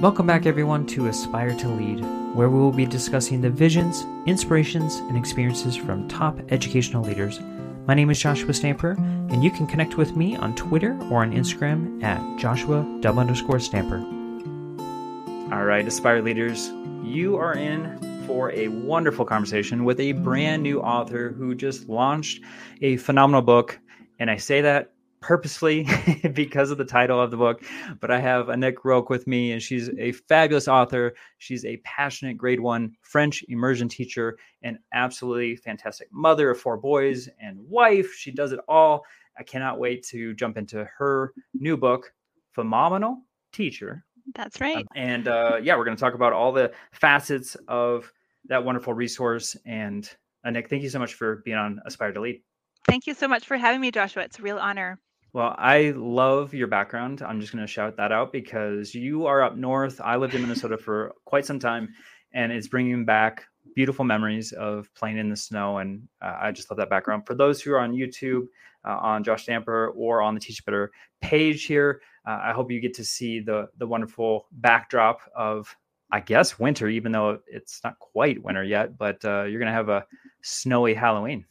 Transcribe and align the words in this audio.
Welcome 0.00 0.26
back, 0.26 0.44
everyone, 0.44 0.86
to 0.88 1.06
Aspire 1.06 1.54
to 1.54 1.68
Lead, 1.68 2.00
where 2.34 2.50
we 2.50 2.58
will 2.58 2.72
be 2.72 2.84
discussing 2.84 3.40
the 3.40 3.48
visions, 3.48 4.04
inspirations, 4.26 4.96
and 4.96 5.16
experiences 5.16 5.76
from 5.76 6.08
top 6.08 6.36
educational 6.50 7.04
leaders. 7.04 7.40
My 7.86 7.94
name 7.94 8.10
is 8.10 8.18
Joshua 8.18 8.52
Stamper, 8.52 8.96
and 8.98 9.44
you 9.44 9.52
can 9.52 9.68
connect 9.68 9.96
with 9.96 10.16
me 10.16 10.36
on 10.36 10.56
Twitter 10.56 10.98
or 11.10 11.22
on 11.22 11.32
Instagram 11.32 12.02
at 12.02 12.38
Joshua 12.38 12.80
underscore 13.04 13.60
Stamper. 13.60 13.98
All 15.54 15.64
right, 15.64 15.86
Aspire 15.86 16.22
leaders, 16.22 16.72
you 17.04 17.36
are 17.36 17.54
in 17.54 18.24
for 18.26 18.50
a 18.50 18.66
wonderful 18.68 19.24
conversation 19.24 19.84
with 19.84 20.00
a 20.00 20.10
brand 20.10 20.64
new 20.64 20.80
author 20.80 21.30
who 21.30 21.54
just 21.54 21.88
launched 21.88 22.42
a 22.82 22.96
phenomenal 22.96 23.42
book. 23.42 23.78
And 24.18 24.28
I 24.28 24.38
say 24.38 24.60
that 24.62 24.90
purposely 25.24 25.88
because 26.34 26.70
of 26.70 26.76
the 26.76 26.84
title 26.84 27.18
of 27.18 27.30
the 27.30 27.36
book. 27.36 27.64
But 27.98 28.10
I 28.10 28.20
have 28.20 28.46
Annick 28.46 28.84
Rauch 28.84 29.08
with 29.08 29.26
me, 29.26 29.52
and 29.52 29.62
she's 29.62 29.88
a 29.98 30.12
fabulous 30.12 30.68
author. 30.68 31.14
She's 31.38 31.64
a 31.64 31.78
passionate 31.78 32.36
grade 32.36 32.60
one 32.60 32.92
French 33.00 33.42
immersion 33.48 33.88
teacher 33.88 34.36
and 34.62 34.78
absolutely 34.92 35.56
fantastic 35.56 36.08
mother 36.12 36.50
of 36.50 36.60
four 36.60 36.76
boys 36.76 37.26
and 37.40 37.56
wife. 37.58 38.12
She 38.12 38.32
does 38.32 38.52
it 38.52 38.60
all. 38.68 39.02
I 39.38 39.44
cannot 39.44 39.78
wait 39.78 40.04
to 40.08 40.34
jump 40.34 40.58
into 40.58 40.86
her 40.98 41.32
new 41.54 41.78
book, 41.78 42.12
PheMOMenal 42.54 43.16
Teacher. 43.50 44.04
That's 44.34 44.60
right. 44.60 44.86
and 44.94 45.26
uh, 45.26 45.56
yeah, 45.62 45.76
we're 45.76 45.84
going 45.84 45.96
to 45.96 46.00
talk 46.00 46.14
about 46.14 46.34
all 46.34 46.52
the 46.52 46.72
facets 46.92 47.56
of 47.66 48.12
that 48.46 48.62
wonderful 48.62 48.92
resource. 48.92 49.56
And 49.64 50.08
Nick, 50.44 50.68
thank 50.68 50.82
you 50.82 50.90
so 50.90 50.98
much 50.98 51.14
for 51.14 51.36
being 51.46 51.56
on 51.56 51.80
Aspire 51.86 52.12
to 52.12 52.20
Lead. 52.20 52.42
Thank 52.86 53.06
you 53.06 53.14
so 53.14 53.26
much 53.26 53.46
for 53.46 53.56
having 53.56 53.80
me, 53.80 53.90
Joshua. 53.90 54.24
It's 54.24 54.38
a 54.38 54.42
real 54.42 54.58
honor. 54.58 54.98
Well, 55.34 55.52
I 55.58 55.92
love 55.96 56.54
your 56.54 56.68
background. 56.68 57.20
I'm 57.20 57.40
just 57.40 57.52
going 57.52 57.66
to 57.66 57.70
shout 57.70 57.96
that 57.96 58.12
out 58.12 58.30
because 58.30 58.94
you 58.94 59.26
are 59.26 59.42
up 59.42 59.56
north. 59.56 60.00
I 60.00 60.14
lived 60.14 60.36
in 60.36 60.42
Minnesota 60.42 60.78
for 60.78 61.12
quite 61.24 61.44
some 61.44 61.58
time, 61.58 61.88
and 62.32 62.52
it's 62.52 62.68
bringing 62.68 63.04
back 63.04 63.44
beautiful 63.74 64.04
memories 64.04 64.52
of 64.52 64.88
playing 64.94 65.18
in 65.18 65.30
the 65.30 65.36
snow. 65.36 65.78
And 65.78 66.06
uh, 66.22 66.36
I 66.40 66.52
just 66.52 66.70
love 66.70 66.78
that 66.78 66.88
background. 66.88 67.26
For 67.26 67.34
those 67.34 67.60
who 67.60 67.72
are 67.72 67.80
on 67.80 67.94
YouTube, 67.94 68.46
uh, 68.84 68.96
on 68.96 69.24
Josh 69.24 69.42
Stamper, 69.42 69.88
or 69.88 70.22
on 70.22 70.34
the 70.34 70.40
Teach 70.40 70.64
Better 70.64 70.92
page 71.20 71.64
here, 71.64 72.00
uh, 72.24 72.38
I 72.40 72.52
hope 72.52 72.70
you 72.70 72.80
get 72.80 72.94
to 72.94 73.04
see 73.04 73.40
the 73.40 73.66
the 73.76 73.88
wonderful 73.88 74.46
backdrop 74.52 75.18
of, 75.34 75.74
I 76.12 76.20
guess, 76.20 76.60
winter, 76.60 76.86
even 76.86 77.10
though 77.10 77.40
it's 77.48 77.80
not 77.82 77.98
quite 77.98 78.40
winter 78.40 78.62
yet. 78.62 78.96
But 78.96 79.24
uh, 79.24 79.46
you're 79.48 79.58
going 79.58 79.66
to 79.66 79.72
have 79.72 79.88
a 79.88 80.06
snowy 80.42 80.94
Halloween. 80.94 81.44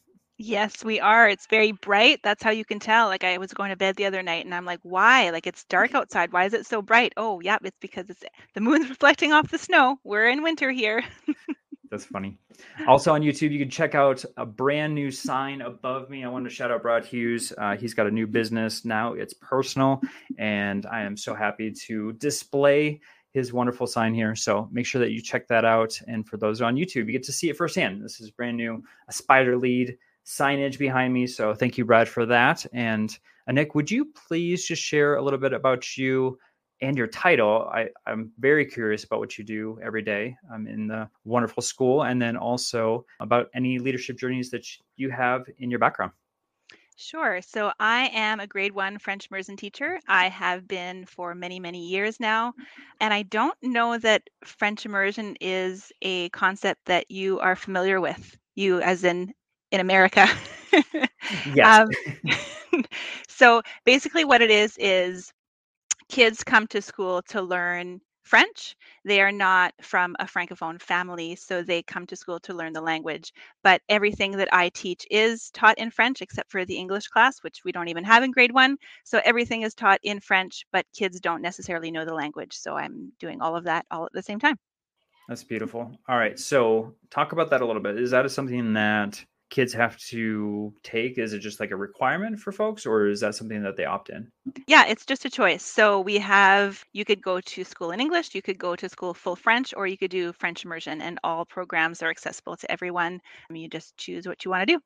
Yes, 0.45 0.83
we 0.83 0.99
are. 0.99 1.29
It's 1.29 1.47
very 1.47 1.71
bright. 1.71 2.19
That's 2.21 2.43
how 2.43 2.51
you 2.51 2.65
can 2.65 2.77
tell. 2.77 3.07
Like 3.07 3.23
I 3.23 3.37
was 3.37 3.53
going 3.53 3.69
to 3.69 3.77
bed 3.77 3.95
the 3.95 4.05
other 4.05 4.21
night 4.21 4.43
and 4.43 4.53
I'm 4.53 4.65
like, 4.65 4.81
why? 4.83 5.29
Like 5.29 5.47
it's 5.47 5.63
dark 5.63 5.95
outside. 5.95 6.33
Why 6.33 6.43
is 6.43 6.53
it 6.53 6.65
so 6.65 6.81
bright? 6.81 7.13
Oh, 7.15 7.39
yeah, 7.39 7.57
it's 7.63 7.77
because 7.79 8.09
it's 8.09 8.25
the 8.53 8.59
moon's 8.59 8.89
reflecting 8.89 9.31
off 9.31 9.51
the 9.51 9.57
snow. 9.57 9.99
We're 10.03 10.27
in 10.27 10.43
winter 10.43 10.69
here. 10.69 11.01
That's 11.89 12.03
funny. 12.03 12.37
Also 12.87 13.13
on 13.13 13.21
YouTube, 13.21 13.51
you 13.51 13.59
can 13.59 13.69
check 13.69 13.95
out 13.95 14.25
a 14.35 14.45
brand 14.45 14.93
new 14.93 15.11
sign 15.11 15.61
above 15.61 16.09
me. 16.09 16.25
I 16.25 16.27
want 16.27 16.43
to 16.43 16.49
shout 16.49 16.71
out 16.71 16.81
Brad 16.81 17.05
Hughes. 17.05 17.53
Uh, 17.57 17.77
he's 17.77 17.93
got 17.93 18.07
a 18.07 18.11
new 18.11 18.27
business 18.27 18.83
now. 18.83 19.13
It's 19.13 19.33
personal, 19.35 20.01
and 20.37 20.85
I 20.87 21.03
am 21.03 21.15
so 21.15 21.35
happy 21.35 21.71
to 21.71 22.13
display 22.13 22.99
his 23.31 23.53
wonderful 23.53 23.85
sign 23.87 24.13
here. 24.13 24.35
So 24.35 24.67
make 24.71 24.87
sure 24.87 24.99
that 24.99 25.11
you 25.11 25.21
check 25.21 25.47
that 25.47 25.65
out. 25.65 25.97
And 26.07 26.27
for 26.27 26.37
those 26.37 26.61
on 26.61 26.75
YouTube, 26.75 27.05
you 27.05 27.11
get 27.11 27.23
to 27.23 27.31
see 27.31 27.49
it 27.49 27.57
firsthand. 27.57 28.03
This 28.03 28.19
is 28.19 28.31
brand 28.31 28.57
new, 28.57 28.83
Aspire 29.07 29.51
to 29.51 29.57
Lead 29.57 29.97
signage 30.25 30.77
behind 30.77 31.13
me. 31.13 31.27
So 31.27 31.53
thank 31.53 31.77
you, 31.77 31.85
Brad, 31.85 32.07
for 32.07 32.25
that. 32.25 32.65
And 32.73 33.17
uh, 33.47 33.51
Nick, 33.51 33.75
would 33.75 33.91
you 33.91 34.05
please 34.27 34.65
just 34.65 34.81
share 34.81 35.15
a 35.15 35.21
little 35.21 35.39
bit 35.39 35.53
about 35.53 35.97
you 35.97 36.39
and 36.81 36.97
your 36.97 37.07
title? 37.07 37.69
I, 37.73 37.89
I'm 38.05 38.31
very 38.39 38.65
curious 38.65 39.03
about 39.03 39.19
what 39.19 39.37
you 39.37 39.43
do 39.43 39.79
every 39.83 40.01
day 40.01 40.35
um, 40.53 40.67
in 40.67 40.87
the 40.87 41.09
wonderful 41.25 41.61
school, 41.61 42.03
and 42.03 42.21
then 42.21 42.37
also 42.37 43.05
about 43.19 43.49
any 43.53 43.79
leadership 43.79 44.17
journeys 44.17 44.49
that 44.51 44.65
you 44.95 45.09
have 45.09 45.43
in 45.59 45.69
your 45.69 45.79
background. 45.79 46.11
Sure. 46.95 47.41
So 47.41 47.71
I 47.79 48.09
am 48.13 48.39
a 48.39 48.47
grade 48.47 48.73
one 48.73 48.99
French 48.99 49.27
immersion 49.29 49.57
teacher. 49.57 49.99
I 50.07 50.29
have 50.29 50.67
been 50.67 51.05
for 51.05 51.33
many, 51.33 51.59
many 51.59 51.87
years 51.87 52.19
now. 52.19 52.53
And 53.01 53.13
I 53.13 53.23
don't 53.23 53.57
know 53.63 53.97
that 53.97 54.29
French 54.45 54.85
immersion 54.85 55.35
is 55.41 55.91
a 56.01 56.29
concept 56.29 56.85
that 56.85 57.09
you 57.09 57.39
are 57.39 57.55
familiar 57.55 57.99
with, 57.99 58.37
you 58.55 58.79
as 58.81 59.03
in 59.03 59.33
in 59.73 59.81
America. 59.81 60.27
yes. 61.53 61.89
Um, 62.23 62.83
so 63.27 63.61
basically, 63.85 64.23
what 64.23 64.41
it 64.41 64.51
is 64.51 64.77
is 64.77 65.33
kids 66.09 66.43
come 66.43 66.67
to 66.67 66.81
school 66.81 67.21
to 67.23 67.41
learn 67.41 67.99
French. 68.21 68.77
They 69.03 69.19
are 69.19 69.31
not 69.31 69.73
from 69.81 70.15
a 70.19 70.25
francophone 70.25 70.79
family, 70.79 71.35
so 71.35 71.61
they 71.61 71.81
come 71.81 72.05
to 72.05 72.15
school 72.15 72.39
to 72.41 72.53
learn 72.53 72.71
the 72.71 72.81
language. 72.81 73.33
But 73.63 73.81
everything 73.89 74.31
that 74.37 74.53
I 74.53 74.69
teach 74.69 75.05
is 75.11 75.49
taught 75.49 75.77
in 75.77 75.89
French, 75.89 76.21
except 76.21 76.51
for 76.51 76.63
the 76.65 76.77
English 76.77 77.07
class, 77.07 77.43
which 77.43 77.65
we 77.65 77.71
don't 77.71 77.89
even 77.89 78.03
have 78.03 78.23
in 78.23 78.31
grade 78.31 78.53
one. 78.53 78.77
So 79.03 79.21
everything 79.25 79.63
is 79.63 79.73
taught 79.73 79.99
in 80.03 80.19
French, 80.19 80.65
but 80.71 80.85
kids 80.95 81.19
don't 81.19 81.41
necessarily 81.41 81.91
know 81.91 82.05
the 82.05 82.13
language. 82.13 82.53
So 82.53 82.75
I'm 82.75 83.11
doing 83.19 83.41
all 83.41 83.55
of 83.55 83.65
that 83.65 83.85
all 83.91 84.05
at 84.05 84.13
the 84.13 84.23
same 84.23 84.39
time. 84.39 84.57
That's 85.27 85.43
beautiful. 85.43 85.97
All 86.07 86.17
right. 86.17 86.37
So 86.37 86.95
talk 87.09 87.31
about 87.31 87.49
that 87.49 87.61
a 87.61 87.65
little 87.65 87.81
bit. 87.81 87.97
Is 87.97 88.11
that 88.11 88.29
something 88.31 88.73
that 88.73 89.23
kids 89.49 89.73
have 89.73 89.97
to 89.97 90.73
take? 90.83 91.17
Is 91.17 91.33
it 91.33 91.39
just 91.39 91.59
like 91.59 91.71
a 91.71 91.75
requirement 91.75 92.39
for 92.39 92.51
folks, 92.51 92.85
or 92.85 93.07
is 93.07 93.19
that 93.21 93.35
something 93.35 93.61
that 93.63 93.77
they 93.77 93.85
opt 93.85 94.09
in? 94.09 94.31
Yeah, 94.67 94.85
it's 94.87 95.05
just 95.05 95.25
a 95.25 95.29
choice. 95.29 95.63
So 95.63 95.99
we 96.01 96.17
have, 96.17 96.83
you 96.93 97.05
could 97.05 97.21
go 97.21 97.39
to 97.39 97.63
school 97.63 97.91
in 97.91 97.99
English, 97.99 98.33
you 98.33 98.41
could 98.41 98.57
go 98.57 98.75
to 98.75 98.89
school 98.89 99.13
full 99.13 99.35
French, 99.35 99.73
or 99.75 99.87
you 99.87 99.97
could 99.97 100.11
do 100.11 100.33
French 100.33 100.65
immersion, 100.65 101.01
and 101.01 101.19
all 101.23 101.45
programs 101.45 102.01
are 102.01 102.09
accessible 102.09 102.57
to 102.57 102.71
everyone. 102.71 103.21
Um, 103.49 103.55
you 103.55 103.69
just 103.69 103.95
choose 103.97 104.27
what 104.27 104.43
you 104.43 104.51
want 104.51 104.67
to 104.67 104.73
do. 104.73 104.81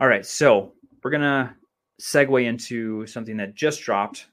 All 0.00 0.08
right. 0.08 0.26
So 0.26 0.74
we're 1.02 1.10
going 1.10 1.22
to 1.22 1.54
segue 2.00 2.44
into 2.44 3.06
something 3.06 3.36
that 3.36 3.54
just 3.54 3.82
dropped 3.82 4.26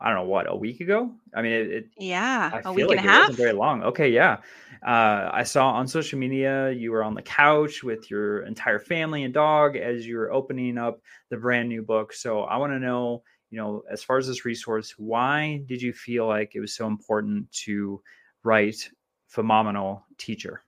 I 0.00 0.08
don't 0.08 0.18
know 0.18 0.30
what 0.30 0.48
a 0.48 0.54
week 0.54 0.80
ago. 0.80 1.12
I 1.34 1.42
mean, 1.42 1.52
it. 1.52 1.70
it 1.70 1.88
yeah, 1.98 2.50
I 2.52 2.68
a 2.68 2.72
week 2.72 2.86
like 2.88 2.98
and 2.98 3.08
a 3.08 3.10
half. 3.10 3.32
very 3.32 3.52
long. 3.52 3.82
Okay, 3.82 4.10
yeah. 4.10 4.38
Uh, 4.86 5.28
I 5.32 5.42
saw 5.42 5.70
on 5.72 5.88
social 5.88 6.18
media 6.18 6.70
you 6.70 6.92
were 6.92 7.02
on 7.02 7.14
the 7.14 7.22
couch 7.22 7.82
with 7.82 8.08
your 8.08 8.42
entire 8.42 8.78
family 8.78 9.24
and 9.24 9.34
dog 9.34 9.76
as 9.76 10.06
you 10.06 10.16
were 10.16 10.32
opening 10.32 10.78
up 10.78 11.00
the 11.30 11.36
brand 11.36 11.68
new 11.68 11.82
book. 11.82 12.12
So 12.12 12.42
I 12.42 12.56
want 12.58 12.72
to 12.72 12.78
know, 12.78 13.24
you 13.50 13.58
know, 13.58 13.82
as 13.90 14.04
far 14.04 14.18
as 14.18 14.28
this 14.28 14.44
resource, 14.44 14.94
why 14.98 15.62
did 15.66 15.82
you 15.82 15.92
feel 15.92 16.28
like 16.28 16.54
it 16.54 16.60
was 16.60 16.74
so 16.74 16.86
important 16.86 17.50
to 17.64 18.00
write 18.44 18.88
"PheMOMenal 19.34 20.02
Teacher"? 20.16 20.62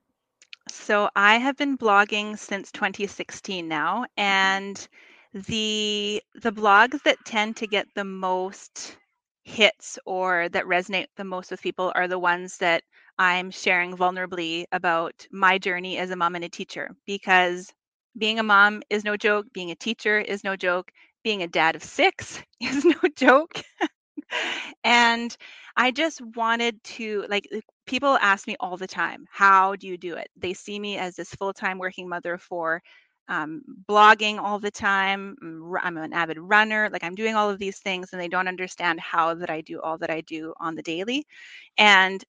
So 0.68 1.08
I 1.14 1.36
have 1.36 1.56
been 1.56 1.78
blogging 1.78 2.36
since 2.36 2.72
2016 2.72 3.68
now, 3.68 4.06
and 4.16 4.88
the 5.32 6.20
the 6.42 6.52
blogs 6.52 7.00
that 7.04 7.24
tend 7.24 7.56
to 7.58 7.68
get 7.68 7.86
the 7.94 8.04
most 8.04 8.96
hits 9.44 9.98
or 10.06 10.48
that 10.50 10.64
resonate 10.64 11.06
the 11.16 11.24
most 11.24 11.50
with 11.50 11.62
people 11.62 11.92
are 11.94 12.08
the 12.08 12.18
ones 12.18 12.58
that 12.58 12.82
I'm 13.18 13.50
sharing 13.50 13.96
vulnerably 13.96 14.64
about 14.72 15.26
my 15.32 15.58
journey 15.58 15.98
as 15.98 16.10
a 16.10 16.16
mom 16.16 16.34
and 16.36 16.44
a 16.44 16.48
teacher 16.48 16.90
because 17.06 17.72
being 18.18 18.38
a 18.38 18.42
mom 18.42 18.82
is 18.90 19.04
no 19.04 19.16
joke, 19.16 19.46
being 19.52 19.70
a 19.70 19.76
teacher 19.76 20.18
is 20.18 20.44
no 20.44 20.56
joke, 20.56 20.90
being 21.24 21.42
a 21.42 21.48
dad 21.48 21.76
of 21.76 21.82
six 21.82 22.42
is 22.60 22.84
no 22.84 22.96
joke. 23.16 23.62
and 24.84 25.36
I 25.76 25.90
just 25.90 26.20
wanted 26.36 26.82
to, 26.84 27.24
like, 27.28 27.48
people 27.86 28.18
ask 28.20 28.46
me 28.46 28.56
all 28.60 28.76
the 28.76 28.86
time, 28.86 29.26
how 29.30 29.76
do 29.76 29.86
you 29.86 29.96
do 29.98 30.14
it? 30.16 30.28
They 30.36 30.54
see 30.54 30.78
me 30.78 30.98
as 30.98 31.16
this 31.16 31.30
full 31.34 31.52
time 31.52 31.78
working 31.78 32.08
mother 32.08 32.38
for 32.38 32.82
um, 33.28 33.62
blogging 33.88 34.38
all 34.38 34.58
the 34.58 34.70
time. 34.70 35.36
I'm 35.82 35.96
an 35.96 36.12
avid 36.12 36.38
runner. 36.38 36.88
Like 36.92 37.04
I'm 37.04 37.14
doing 37.14 37.34
all 37.34 37.50
of 37.50 37.58
these 37.58 37.78
things, 37.78 38.10
and 38.12 38.20
they 38.20 38.28
don't 38.28 38.48
understand 38.48 39.00
how 39.00 39.34
that 39.34 39.50
I 39.50 39.60
do 39.62 39.80
all 39.80 39.98
that 39.98 40.10
I 40.10 40.20
do 40.22 40.54
on 40.60 40.74
the 40.74 40.82
daily. 40.82 41.26
And 41.78 42.24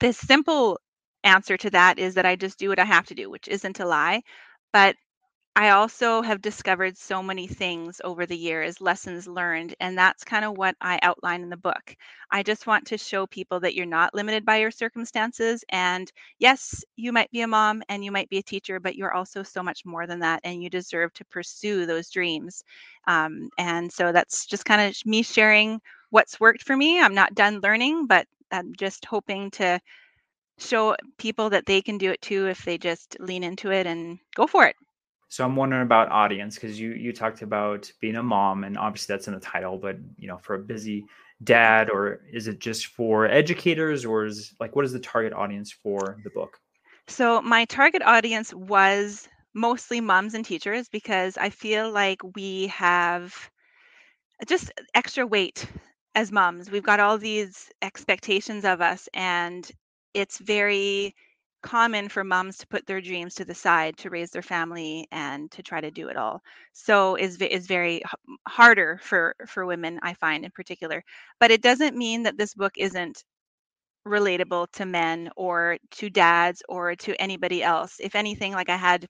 the 0.00 0.12
simple 0.12 0.80
answer 1.24 1.56
to 1.56 1.70
that 1.70 1.98
is 1.98 2.14
that 2.14 2.26
I 2.26 2.36
just 2.36 2.58
do 2.58 2.68
what 2.68 2.78
I 2.78 2.84
have 2.84 3.06
to 3.06 3.14
do, 3.14 3.30
which 3.30 3.48
isn't 3.48 3.80
a 3.80 3.86
lie. 3.86 4.22
But 4.72 4.96
I 5.54 5.70
also 5.70 6.22
have 6.22 6.40
discovered 6.42 6.96
so 6.96 7.22
many 7.22 7.46
things 7.46 8.00
over 8.04 8.24
the 8.26 8.36
years, 8.36 8.80
lessons 8.80 9.26
learned, 9.26 9.74
and 9.80 9.96
that's 9.98 10.24
kind 10.24 10.44
of 10.46 10.56
what 10.56 10.76
I 10.80 10.98
outline 11.02 11.42
in 11.42 11.50
the 11.50 11.56
book. 11.58 11.94
I 12.30 12.42
just 12.42 12.66
want 12.66 12.86
to 12.88 12.96
show 12.98 13.26
people 13.26 13.60
that 13.60 13.74
you're 13.74 13.84
not 13.86 14.14
limited 14.14 14.44
by 14.46 14.56
your 14.58 14.70
circumstances. 14.70 15.62
And 15.68 16.10
yes, 16.38 16.82
you 16.96 17.12
might 17.12 17.30
be 17.30 17.42
a 17.42 17.46
mom 17.46 17.82
and 17.90 18.02
you 18.04 18.10
might 18.12 18.30
be 18.30 18.38
a 18.38 18.42
teacher, 18.42 18.80
but 18.80 18.96
you're 18.96 19.12
also 19.14 19.42
so 19.42 19.62
much 19.62 19.84
more 19.84 20.06
than 20.06 20.20
that, 20.20 20.40
and 20.44 20.62
you 20.62 20.70
deserve 20.70 21.12
to 21.14 21.24
pursue 21.26 21.84
those 21.86 22.10
dreams. 22.10 22.64
Um, 23.06 23.50
and 23.58 23.92
so 23.92 24.10
that's 24.12 24.46
just 24.46 24.64
kind 24.64 24.80
of 24.80 24.96
me 25.06 25.22
sharing 25.22 25.80
what's 26.10 26.40
worked 26.40 26.62
for 26.62 26.76
me. 26.76 26.98
I'm 27.00 27.14
not 27.14 27.34
done 27.34 27.60
learning, 27.62 28.06
but 28.06 28.26
I'm 28.50 28.74
just 28.74 29.04
hoping 29.04 29.50
to 29.52 29.80
show 30.58 30.96
people 31.18 31.50
that 31.50 31.66
they 31.66 31.82
can 31.82 31.98
do 31.98 32.10
it 32.12 32.22
too 32.22 32.48
if 32.48 32.64
they 32.64 32.78
just 32.78 33.16
lean 33.20 33.44
into 33.44 33.70
it 33.72 33.86
and 33.86 34.18
go 34.34 34.46
for 34.46 34.66
it. 34.66 34.76
So 35.32 35.46
I'm 35.46 35.56
wondering 35.56 35.80
about 35.80 36.10
audience 36.10 36.56
because 36.56 36.78
you 36.78 36.90
you 36.90 37.10
talked 37.10 37.40
about 37.40 37.90
being 38.02 38.16
a 38.16 38.22
mom, 38.22 38.64
and 38.64 38.76
obviously 38.76 39.14
that's 39.14 39.28
in 39.28 39.32
the 39.32 39.40
title, 39.40 39.78
but 39.78 39.96
you 40.18 40.28
know, 40.28 40.36
for 40.36 40.56
a 40.56 40.58
busy 40.58 41.06
dad 41.42 41.88
or 41.88 42.20
is 42.30 42.48
it 42.48 42.58
just 42.58 42.88
for 42.88 43.24
educators 43.24 44.04
or 44.04 44.26
is 44.26 44.54
like 44.60 44.76
what 44.76 44.84
is 44.84 44.92
the 44.92 45.00
target 45.00 45.32
audience 45.32 45.72
for 45.72 46.18
the 46.22 46.28
book? 46.28 46.58
So 47.08 47.40
my 47.40 47.64
target 47.64 48.02
audience 48.02 48.52
was 48.52 49.26
mostly 49.54 50.02
moms 50.02 50.34
and 50.34 50.44
teachers 50.44 50.90
because 50.90 51.38
I 51.38 51.48
feel 51.48 51.90
like 51.90 52.20
we 52.36 52.66
have 52.66 53.34
just 54.46 54.70
extra 54.94 55.26
weight 55.26 55.66
as 56.14 56.30
moms. 56.30 56.70
We've 56.70 56.82
got 56.82 57.00
all 57.00 57.16
these 57.16 57.70
expectations 57.80 58.66
of 58.66 58.82
us, 58.82 59.08
and 59.14 59.66
it's 60.12 60.36
very 60.36 61.14
common 61.62 62.08
for 62.08 62.24
moms 62.24 62.58
to 62.58 62.66
put 62.66 62.86
their 62.86 63.00
dreams 63.00 63.34
to 63.36 63.44
the 63.44 63.54
side 63.54 63.96
to 63.98 64.10
raise 64.10 64.30
their 64.30 64.42
family 64.42 65.06
and 65.12 65.50
to 65.52 65.62
try 65.62 65.80
to 65.80 65.90
do 65.90 66.08
it 66.08 66.16
all. 66.16 66.42
So 66.72 67.16
is 67.16 67.38
is 67.40 67.66
very 67.66 68.02
harder 68.48 68.98
for 69.02 69.34
for 69.46 69.66
women 69.66 69.98
I 70.02 70.14
find 70.14 70.44
in 70.44 70.50
particular. 70.52 71.02
But 71.40 71.50
it 71.50 71.62
doesn't 71.62 71.96
mean 71.96 72.22
that 72.24 72.38
this 72.38 72.54
book 72.54 72.72
isn't 72.78 73.24
relatable 74.06 74.66
to 74.72 74.86
men 74.86 75.30
or 75.36 75.78
to 75.92 76.10
dads 76.10 76.62
or 76.68 76.94
to 76.96 77.20
anybody 77.20 77.62
else. 77.62 77.96
If 78.00 78.14
anything, 78.14 78.52
like 78.52 78.68
I 78.68 78.76
had 78.76 79.06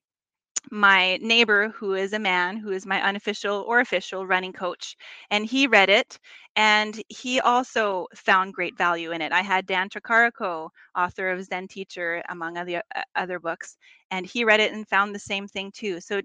my 0.70 1.18
neighbor 1.20 1.68
who 1.70 1.94
is 1.94 2.12
a 2.12 2.18
man 2.18 2.56
who 2.56 2.70
is 2.70 2.86
my 2.86 3.02
unofficial 3.02 3.64
or 3.66 3.80
official 3.80 4.26
running 4.26 4.52
coach 4.52 4.96
and 5.30 5.44
he 5.44 5.66
read 5.66 5.90
it 5.90 6.18
and 6.56 7.02
he 7.08 7.40
also 7.40 8.06
found 8.14 8.54
great 8.54 8.76
value 8.76 9.10
in 9.12 9.20
it. 9.22 9.32
I 9.32 9.42
had 9.42 9.66
dan 9.66 9.88
Tricarico 9.88 10.70
author 10.96 11.30
of 11.30 11.44
zen 11.44 11.68
teacher 11.68 12.22
among 12.28 12.56
other 12.56 12.82
uh, 12.94 13.02
other 13.16 13.38
books 13.40 13.76
and 14.10 14.26
he 14.26 14.44
read 14.44 14.60
it 14.60 14.72
and 14.72 14.86
found 14.88 15.14
the 15.14 15.18
same 15.18 15.48
thing 15.48 15.72
too. 15.72 16.00
So 16.00 16.20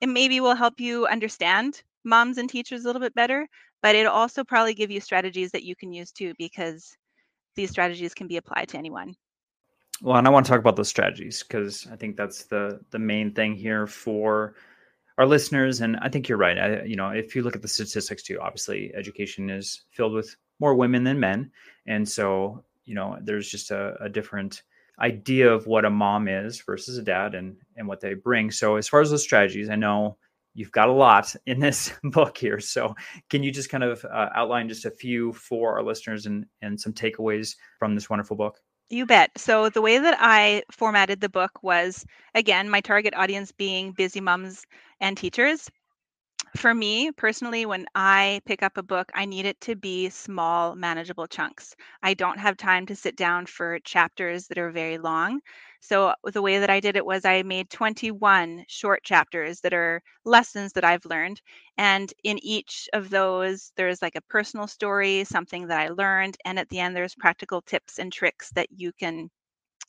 it 0.00 0.08
maybe 0.08 0.40
will 0.40 0.54
help 0.54 0.80
you 0.80 1.06
understand 1.06 1.82
moms 2.04 2.38
and 2.38 2.48
teachers 2.48 2.84
a 2.84 2.86
little 2.86 3.00
bit 3.00 3.14
better 3.14 3.48
but 3.82 3.94
it'll 3.94 4.12
also 4.12 4.44
probably 4.44 4.74
give 4.74 4.90
you 4.90 5.00
strategies 5.00 5.50
that 5.52 5.64
you 5.64 5.76
can 5.76 5.92
use 5.92 6.10
too 6.12 6.32
because 6.38 6.96
these 7.56 7.70
strategies 7.70 8.14
can 8.14 8.26
be 8.28 8.36
applied 8.36 8.68
to 8.68 8.78
anyone 8.78 9.14
well, 10.04 10.18
and 10.18 10.26
I 10.26 10.30
want 10.30 10.44
to 10.44 10.50
talk 10.50 10.60
about 10.60 10.76
those 10.76 10.88
strategies 10.88 11.42
because 11.42 11.88
I 11.90 11.96
think 11.96 12.16
that's 12.16 12.44
the 12.44 12.78
the 12.90 12.98
main 12.98 13.32
thing 13.32 13.54
here 13.54 13.86
for 13.86 14.54
our 15.16 15.24
listeners. 15.24 15.80
And 15.80 15.96
I 16.02 16.10
think 16.10 16.28
you're 16.28 16.36
right. 16.36 16.58
I, 16.58 16.82
you 16.82 16.94
know, 16.94 17.08
if 17.08 17.34
you 17.34 17.42
look 17.42 17.56
at 17.56 17.62
the 17.62 17.68
statistics 17.68 18.22
too, 18.22 18.38
obviously 18.38 18.94
education 18.94 19.48
is 19.48 19.84
filled 19.92 20.12
with 20.12 20.36
more 20.60 20.74
women 20.74 21.04
than 21.04 21.18
men, 21.18 21.50
and 21.86 22.06
so 22.06 22.62
you 22.84 22.94
know, 22.94 23.16
there's 23.22 23.48
just 23.48 23.70
a, 23.70 23.96
a 23.98 24.10
different 24.10 24.62
idea 25.00 25.50
of 25.50 25.66
what 25.66 25.86
a 25.86 25.90
mom 25.90 26.28
is 26.28 26.60
versus 26.60 26.98
a 26.98 27.02
dad 27.02 27.34
and 27.34 27.56
and 27.76 27.88
what 27.88 28.00
they 28.00 28.12
bring. 28.12 28.50
So 28.50 28.76
as 28.76 28.86
far 28.86 29.00
as 29.00 29.10
those 29.10 29.22
strategies, 29.22 29.70
I 29.70 29.76
know 29.76 30.18
you've 30.52 30.70
got 30.70 30.90
a 30.90 30.92
lot 30.92 31.34
in 31.46 31.60
this 31.60 31.94
book 32.04 32.36
here. 32.36 32.60
So 32.60 32.94
can 33.30 33.42
you 33.42 33.50
just 33.50 33.70
kind 33.70 33.82
of 33.82 34.04
uh, 34.04 34.28
outline 34.34 34.68
just 34.68 34.84
a 34.84 34.90
few 34.90 35.32
for 35.32 35.78
our 35.78 35.82
listeners 35.82 36.26
and 36.26 36.44
and 36.60 36.78
some 36.78 36.92
takeaways 36.92 37.56
from 37.78 37.94
this 37.94 38.10
wonderful 38.10 38.36
book? 38.36 38.60
You 38.94 39.06
bet. 39.06 39.32
So 39.36 39.68
the 39.68 39.82
way 39.82 39.98
that 39.98 40.16
I 40.20 40.62
formatted 40.70 41.20
the 41.20 41.28
book 41.28 41.62
was 41.62 42.06
again, 42.34 42.70
my 42.70 42.80
target 42.80 43.12
audience 43.16 43.50
being 43.52 43.92
busy 43.92 44.20
moms 44.20 44.64
and 45.00 45.16
teachers. 45.18 45.68
For 46.56 46.74
me 46.74 47.12
personally, 47.12 47.66
when 47.66 47.86
I 47.94 48.40
pick 48.46 48.62
up 48.62 48.76
a 48.78 48.82
book, 48.82 49.10
I 49.14 49.24
need 49.24 49.44
it 49.44 49.60
to 49.62 49.76
be 49.76 50.08
small, 50.08 50.74
manageable 50.74 51.26
chunks. 51.26 51.76
I 52.02 52.14
don't 52.14 52.38
have 52.40 52.56
time 52.56 52.86
to 52.86 52.96
sit 52.96 53.14
down 53.14 53.46
for 53.46 53.78
chapters 53.80 54.46
that 54.48 54.58
are 54.58 54.70
very 54.70 54.96
long. 54.98 55.42
So 55.80 56.08
uh, 56.08 56.14
the 56.24 56.42
way 56.42 56.58
that 56.58 56.70
I 56.70 56.80
did 56.80 56.96
it 56.96 57.04
was 57.06 57.24
I 57.24 57.42
made 57.42 57.70
21 57.70 58.64
short 58.68 59.04
chapters 59.04 59.60
that 59.60 59.74
are 59.74 60.02
lessons 60.24 60.72
that 60.72 60.84
I've 60.84 61.04
learned. 61.04 61.40
And 61.76 62.12
in 62.24 62.38
each 62.42 62.88
of 62.94 63.10
those, 63.10 63.70
there's 63.76 64.00
like 64.02 64.16
a 64.16 64.20
personal 64.22 64.66
story, 64.66 65.24
something 65.24 65.66
that 65.68 65.78
I 65.78 65.88
learned. 65.90 66.36
And 66.44 66.58
at 66.58 66.68
the 66.70 66.80
end, 66.80 66.96
there's 66.96 67.14
practical 67.14 67.62
tips 67.62 67.98
and 67.98 68.12
tricks 68.12 68.50
that 68.54 68.68
you 68.72 68.92
can 68.92 69.30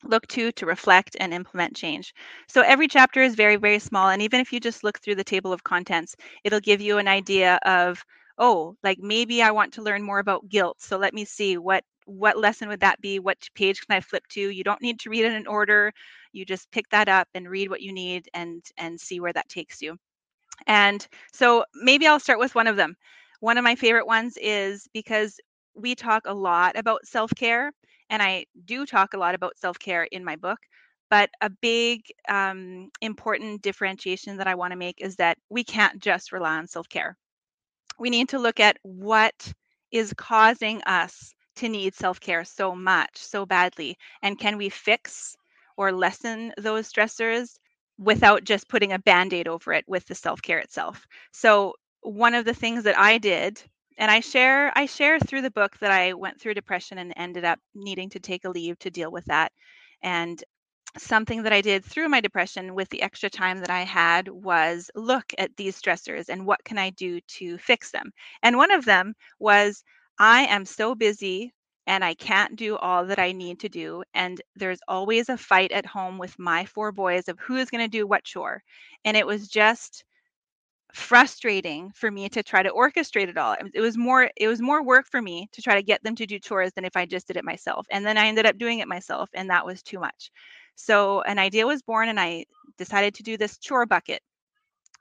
look 0.08 0.28
to 0.30 0.52
to 0.54 0.66
reflect 0.66 1.16
and 1.20 1.34
implement 1.34 1.76
change. 1.76 2.14
So 2.48 2.62
every 2.62 2.88
chapter 2.88 3.22
is 3.22 3.36
very, 3.36 3.56
very 3.58 3.80
small. 3.80 4.10
And 4.10 4.22
even 4.22 4.40
if 4.40 4.52
you 4.54 4.60
just 4.60 4.84
look 4.84 5.00
through 5.00 5.16
the 5.16 5.24
table 5.24 5.52
of 5.54 5.64
contents, 5.64 6.16
it'll 6.44 6.60
give 6.60 6.82
you 6.82 6.98
an 6.98 7.08
idea 7.08 7.60
of, 7.66 8.04
oh, 8.38 8.76
like 8.84 9.00
maybe 9.00 9.42
I 9.42 9.52
want 9.52 9.74
to 9.74 9.82
learn 9.84 10.04
more 10.04 10.20
about 10.20 10.50
guilt. 10.50 10.82
So 10.82 10.98
let 10.98 11.14
me 11.14 11.26
see 11.26 11.58
what 11.58 11.84
what 12.06 12.38
lesson 12.38 12.68
would 12.70 12.82
that 12.82 13.02
be? 13.02 13.20
What 13.20 13.48
page 13.56 13.82
can 13.86 13.96
I 13.96 14.02
flip 14.02 14.24
to? 14.30 14.42
You 14.42 14.64
don't 14.64 14.82
need 14.82 15.00
to 15.02 15.10
read 15.10 15.26
it 15.26 15.34
in 15.34 15.48
order. 15.48 15.92
You 16.34 16.46
just 16.46 16.72
pick 16.72 16.90
that 16.90 17.10
up 17.10 17.28
and 17.34 17.50
read 17.50 17.70
what 17.70 17.82
you 17.82 17.94
need 17.94 18.30
and 18.34 18.64
and 18.78 19.00
see 19.00 19.20
where 19.20 19.34
that 19.34 19.50
takes 19.50 19.82
you. 19.82 19.98
And 20.68 21.06
so 21.34 21.66
maybe 21.76 22.08
I'll 22.08 22.20
start 22.20 22.40
with 22.40 22.56
one 22.56 22.68
of 22.68 22.76
them. 22.78 22.96
One 23.40 23.58
of 23.58 23.64
my 23.64 23.76
favorite 23.76 24.08
ones 24.08 24.38
is 24.42 24.88
because 24.94 25.40
we 25.76 25.96
talk 25.96 26.24
a 26.26 26.34
lot 26.34 26.78
about 26.78 27.06
self-care 27.06 27.72
and 28.10 28.22
I 28.22 28.46
do 28.66 28.86
talk 28.86 29.14
a 29.14 29.18
lot 29.18 29.36
about 29.36 29.58
self-care 29.58 30.04
in 30.04 30.24
my 30.24 30.36
book, 30.36 30.60
but 31.10 31.30
a 31.42 31.50
big 31.50 32.02
um, 32.30 32.90
important 33.02 33.62
differentiation 33.62 34.38
that 34.38 34.48
I 34.48 34.56
want 34.56 34.72
to 34.72 34.78
make 34.78 35.02
is 35.02 35.16
that 35.18 35.38
we 35.50 35.64
can't 35.64 36.00
just 36.02 36.32
rely 36.32 36.58
on 36.58 36.68
self-care. 36.68 37.18
We 38.00 38.10
need 38.10 38.30
to 38.30 38.40
look 38.40 38.60
at 38.60 38.78
what 38.84 39.54
is 39.92 40.14
causing 40.14 40.82
us 40.84 41.34
to 41.58 41.70
need 41.70 41.96
self 41.96 42.20
care 42.20 42.44
so 42.44 42.76
much, 42.76 43.18
so 43.18 43.46
badly? 43.46 43.98
And 44.22 44.40
can 44.40 44.58
we 44.58 44.70
fix 44.70 45.36
or 45.78 45.92
lessen 45.92 46.54
those 46.58 46.92
stressors 46.92 47.58
without 47.98 48.44
just 48.44 48.68
putting 48.68 48.92
a 48.92 49.00
band 49.00 49.34
aid 49.34 49.48
over 49.48 49.74
it 49.74 49.86
with 49.88 50.06
the 50.08 50.16
self 50.16 50.42
care 50.42 50.60
itself? 50.60 51.08
So, 51.32 51.74
one 52.02 52.36
of 52.36 52.46
the 52.46 52.54
things 52.54 52.84
that 52.84 52.98
I 53.00 53.18
did 53.18 53.62
and 53.98 54.12
i 54.12 54.20
share 54.20 54.72
i 54.78 54.86
share 54.86 55.20
through 55.20 55.42
the 55.42 55.52
book 55.52 55.78
that 55.80 55.92
i 55.92 56.14
went 56.14 56.40
through 56.40 56.54
depression 56.54 56.98
and 56.98 57.14
ended 57.18 57.46
up 57.46 57.60
needing 57.76 58.10
to 58.10 58.20
take 58.20 58.46
a 58.46 58.50
leave 58.50 58.78
to 58.80 58.90
deal 58.92 59.12
with 59.12 59.26
that 59.26 59.52
and 60.04 60.44
something 60.98 61.44
that 61.44 61.54
i 61.54 61.62
did 61.62 61.84
through 61.84 62.08
my 62.10 62.22
depression 62.22 62.74
with 62.76 62.90
the 62.90 63.02
extra 63.02 63.30
time 63.30 63.60
that 63.60 63.70
i 63.70 63.82
had 63.82 64.28
was 64.30 64.90
look 64.96 65.34
at 65.38 65.56
these 65.58 65.80
stressors 65.80 66.30
and 66.30 66.46
what 66.46 66.64
can 66.64 66.78
i 66.78 66.90
do 66.92 67.20
to 67.28 67.58
fix 67.58 67.92
them 67.92 68.12
and 68.44 68.58
one 68.58 68.72
of 68.72 68.86
them 68.86 69.14
was 69.40 69.84
I 70.20 70.42
am 70.46 70.66
so 70.66 70.96
busy 70.96 71.54
and 71.88 72.04
I 72.04 72.14
can't 72.14 72.56
do 72.56 72.78
all 72.78 73.06
that 73.08 73.20
I 73.20 73.32
need 73.34 73.60
to 73.62 73.70
do. 73.70 74.04
And 74.14 74.42
there's 74.56 74.80
always 74.88 75.30
a 75.30 75.38
fight 75.38 75.72
at 75.72 75.86
home 75.86 76.18
with 76.18 76.40
my 76.40 76.66
four 76.66 76.92
boys 76.92 77.28
of 77.28 77.38
who 77.40 77.58
is 77.58 77.70
going 77.70 77.84
to 77.84 77.90
do 77.90 78.08
what 78.08 78.24
chore. 78.24 78.64
And 79.04 79.18
it 79.18 79.28
was 79.28 79.48
just 79.50 80.04
frustrating 80.96 81.92
for 81.94 82.10
me 82.10 82.30
to 82.30 82.44
try 82.44 82.64
to 82.64 82.72
orchestrate 82.72 83.28
it 83.28 83.38
all. 83.38 83.56
It 83.74 83.82
was 83.82 83.98
more 83.98 84.30
it 84.38 84.48
was 84.48 84.62
more 84.62 84.84
work 84.84 85.08
for 85.10 85.22
me 85.22 85.50
to 85.54 85.62
try 85.62 85.76
to 85.76 85.84
get 85.84 86.04
them 86.04 86.16
to 86.16 86.26
do 86.26 86.40
chores 86.40 86.72
than 86.74 86.86
if 86.86 86.96
I 86.96 87.06
just 87.06 87.28
did 87.28 87.38
it 87.38 87.46
myself. 87.46 87.86
And 87.92 88.06
then 88.06 88.18
I 88.18 88.28
ended 88.28 88.46
up 88.46 88.58
doing 88.58 88.80
it 88.80 88.88
myself 88.88 89.30
and 89.34 89.50
that 89.50 89.66
was 89.66 89.84
too 89.84 90.00
much. 90.00 90.32
So 90.76 91.22
an 91.22 91.40
idea 91.40 91.68
was 91.68 91.82
born 91.82 92.10
and 92.10 92.20
I 92.20 92.46
decided 92.78 93.16
to 93.16 93.24
do 93.24 93.38
this 93.38 93.58
chore 93.58 93.86
bucket 93.86 94.22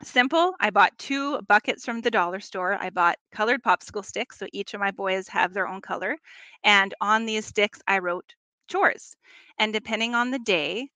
simple. 0.02 0.54
I 0.60 0.70
bought 0.70 0.98
two 0.98 1.40
buckets 1.42 1.84
from 1.84 2.00
the 2.00 2.10
dollar 2.10 2.40
store. 2.40 2.76
I 2.80 2.90
bought 2.90 3.16
colored 3.32 3.62
popsicle 3.62 4.04
sticks. 4.04 4.38
So 4.38 4.46
each 4.52 4.74
of 4.74 4.80
my 4.80 4.90
boys 4.90 5.28
have 5.28 5.54
their 5.54 5.68
own 5.68 5.80
color. 5.80 6.16
And 6.64 6.94
on 7.00 7.26
these 7.26 7.46
sticks, 7.46 7.80
I 7.86 7.98
wrote 8.00 8.34
chores. 8.68 9.16
And 9.58 9.72
depending 9.72 10.14
on 10.14 10.30
the 10.30 10.38
day 10.40 10.88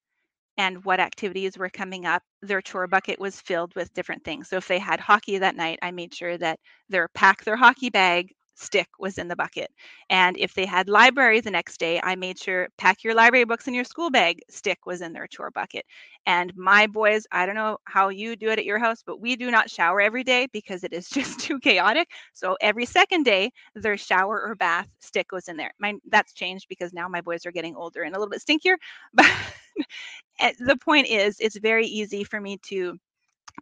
and 0.59 0.85
what 0.85 1.01
activities 1.01 1.57
were 1.59 1.71
coming 1.71 2.07
up, 2.07 2.23
their 2.43 2.61
chore 2.63 2.89
bucket 2.89 3.19
was 3.21 3.41
filled 3.41 3.75
with 3.77 3.95
different 3.95 4.25
things. 4.25 4.49
So 4.49 4.57
if 4.59 4.69
they 4.69 4.79
had 4.79 5.01
hockey 5.01 5.39
that 5.39 5.57
night, 5.57 5.79
I 5.83 5.93
made 5.93 6.15
sure 6.15 6.37
that 6.39 6.61
their 6.91 7.09
pack 7.09 7.45
their 7.45 7.57
hockey 7.57 7.91
bag 7.91 8.35
stick 8.57 8.89
was 8.99 9.19
in 9.19 9.29
the 9.29 9.37
bucket. 9.37 9.71
And 10.11 10.37
if 10.37 10.55
they 10.55 10.67
had 10.67 10.89
library 10.89 11.41
the 11.41 11.51
next 11.51 11.79
day, 11.79 12.01
I 12.03 12.17
made 12.17 12.39
sure 12.39 12.69
pack 12.77 13.05
your 13.05 13.15
library 13.15 13.45
books 13.45 13.69
in 13.69 13.75
your 13.75 13.85
school 13.85 14.11
bag 14.11 14.41
stick 14.51 14.85
was 14.87 15.01
in 15.01 15.13
their 15.13 15.29
chore 15.29 15.51
bucket. 15.53 15.87
And 16.27 16.55
my 16.57 16.87
boys, 16.87 17.27
I 17.33 17.47
don't 17.47 17.55
know 17.55 17.79
how 17.85 18.09
you 18.09 18.37
do 18.37 18.49
it 18.51 18.59
at 18.59 18.65
your 18.65 18.79
house, 18.79 19.03
but 19.05 19.21
we 19.21 19.37
do 19.37 19.51
not 19.51 19.71
shower 19.71 20.01
every 20.01 20.25
day 20.25 20.49
because 20.53 20.85
it 20.85 20.93
is 20.93 21.09
just 21.11 21.41
too 21.41 21.59
chaotic. 21.61 22.09
So 22.33 22.57
every 22.61 22.87
second 22.87 23.25
day, 23.25 23.53
their 23.75 23.97
shower 23.97 24.43
or 24.43 24.55
bath 24.55 24.89
stick 25.01 25.33
was 25.33 25.49
in 25.49 25.57
there. 25.57 25.73
My, 25.79 25.95
that's 26.11 26.33
changed 26.35 26.67
because 26.69 26.93
now 26.93 27.09
my 27.09 27.21
boys 27.21 27.47
are 27.47 27.53
getting 27.53 27.77
older 27.77 28.03
and 28.03 28.15
a 28.15 28.19
little 28.19 28.31
bit 28.31 28.43
stinkier. 28.43 28.77
But 29.15 29.27
Eh, 30.41 30.53
the 30.61 30.77
point 30.77 31.09
is, 31.09 31.37
it's 31.41 31.59
very 31.59 31.87
easy 31.87 32.25
for 32.25 32.41
me 32.41 32.59
to 32.65 32.97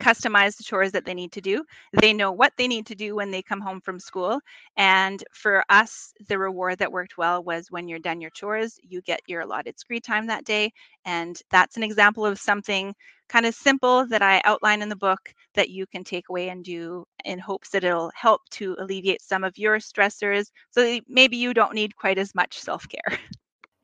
customize 0.03 0.57
the 0.57 0.65
chores 0.65 0.93
that 0.93 1.05
they 1.07 1.15
need 1.15 1.33
to 1.33 1.41
do. 1.41 1.65
They 2.01 2.13
know 2.13 2.33
what 2.33 2.53
they 2.59 2.69
need 2.69 2.87
to 2.87 2.95
do 2.95 3.15
when 3.17 3.31
they 3.31 3.43
come 3.43 3.61
home 3.61 3.81
from 3.81 4.01
school. 4.01 4.41
And 4.77 5.25
for 5.33 5.65
us, 5.71 6.13
the 6.29 6.39
reward 6.39 6.79
that 6.79 6.93
worked 6.93 7.19
well 7.19 7.43
was 7.45 7.71
when 7.71 7.89
you're 7.89 7.99
done 8.01 8.21
your 8.21 8.31
chores, 8.31 8.79
you 8.83 9.03
get 9.03 9.21
your 9.27 9.43
allotted 9.43 9.79
screen 9.79 10.03
time 10.03 10.27
that 10.29 10.45
day. 10.45 10.73
And 11.05 11.41
that's 11.51 11.77
an 11.77 11.83
example 11.83 12.27
of 12.27 12.39
something 12.41 12.95
kind 13.29 13.47
of 13.47 13.55
simple 13.55 14.07
that 14.09 14.23
I 14.23 14.43
outline 14.45 14.83
in 14.83 14.89
the 14.89 14.97
book 14.97 15.21
that 15.55 15.71
you 15.71 15.87
can 15.87 16.05
take 16.05 16.29
away 16.31 16.49
and 16.51 16.65
do 16.65 17.05
in 17.25 17.39
hopes 17.39 17.71
that 17.71 17.85
it'll 17.85 18.13
help 18.15 18.43
to 18.53 18.77
alleviate 18.79 19.23
some 19.23 19.45
of 19.45 19.59
your 19.59 19.79
stressors 19.79 20.47
so 20.71 21.01
maybe 21.09 21.37
you 21.37 21.55
don't 21.55 21.75
need 21.75 21.97
quite 21.97 22.19
as 22.19 22.35
much 22.35 22.59
self 22.59 22.87
care. 22.89 23.19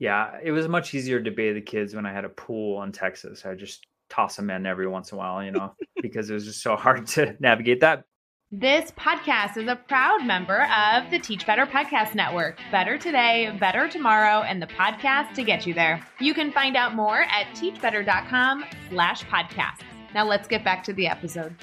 Yeah, 0.02 0.36
it 0.42 0.50
was 0.50 0.66
much 0.66 0.94
easier 0.94 1.22
to 1.22 1.30
bathe 1.30 1.54
the 1.54 1.60
kids 1.60 1.94
when 1.94 2.06
I 2.06 2.12
had 2.12 2.24
a 2.24 2.28
pool 2.28 2.82
in 2.82 2.90
Texas. 2.90 3.46
I 3.46 3.54
just 3.54 3.86
toss 4.10 4.34
them 4.34 4.50
in 4.50 4.66
every 4.66 4.88
once 4.88 5.12
in 5.12 5.14
a 5.14 5.18
while, 5.20 5.44
you 5.44 5.52
know, 5.52 5.76
because 6.02 6.28
it 6.28 6.34
was 6.34 6.44
just 6.44 6.60
so 6.60 6.74
hard 6.74 7.06
to 7.06 7.36
navigate 7.40 7.78
that. 7.82 8.02
This 8.50 8.90
podcast 8.90 9.56
is 9.56 9.68
a 9.68 9.76
proud 9.76 10.26
member 10.26 10.66
of 10.76 11.08
the 11.12 11.20
Teach 11.20 11.46
Better 11.46 11.66
Podcast 11.66 12.16
Network. 12.16 12.58
Better 12.72 12.98
today, 12.98 13.56
better 13.60 13.86
tomorrow, 13.86 14.42
and 14.42 14.60
the 14.60 14.66
podcast 14.66 15.34
to 15.34 15.44
get 15.44 15.68
you 15.68 15.72
there. 15.72 16.04
You 16.18 16.34
can 16.34 16.50
find 16.50 16.76
out 16.76 16.96
more 16.96 17.20
at 17.20 17.46
teachbetter.com 17.54 18.64
slash 18.90 19.24
podcasts. 19.26 19.84
Now 20.14 20.26
let's 20.26 20.48
get 20.48 20.64
back 20.64 20.82
to 20.82 20.92
the 20.92 21.06
episode. 21.06 21.54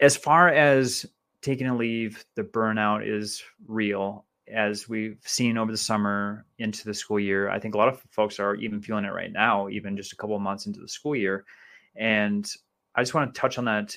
As 0.00 0.16
far 0.16 0.48
as 0.48 1.06
taking 1.42 1.68
a 1.68 1.76
leave, 1.76 2.24
the 2.34 2.42
burnout 2.42 3.08
is 3.08 3.40
real. 3.68 4.24
As 4.54 4.88
we've 4.88 5.18
seen 5.24 5.58
over 5.58 5.70
the 5.70 5.78
summer 5.78 6.46
into 6.58 6.84
the 6.84 6.94
school 6.94 7.20
year, 7.20 7.50
I 7.50 7.58
think 7.58 7.74
a 7.74 7.78
lot 7.78 7.88
of 7.88 8.02
folks 8.10 8.40
are 8.40 8.54
even 8.56 8.80
feeling 8.80 9.04
it 9.04 9.12
right 9.12 9.32
now, 9.32 9.68
even 9.68 9.96
just 9.96 10.12
a 10.12 10.16
couple 10.16 10.36
of 10.36 10.42
months 10.42 10.66
into 10.66 10.80
the 10.80 10.88
school 10.88 11.14
year. 11.14 11.44
And 11.96 12.50
I 12.94 13.02
just 13.02 13.14
want 13.14 13.34
to 13.34 13.40
touch 13.40 13.58
on 13.58 13.64
that 13.66 13.96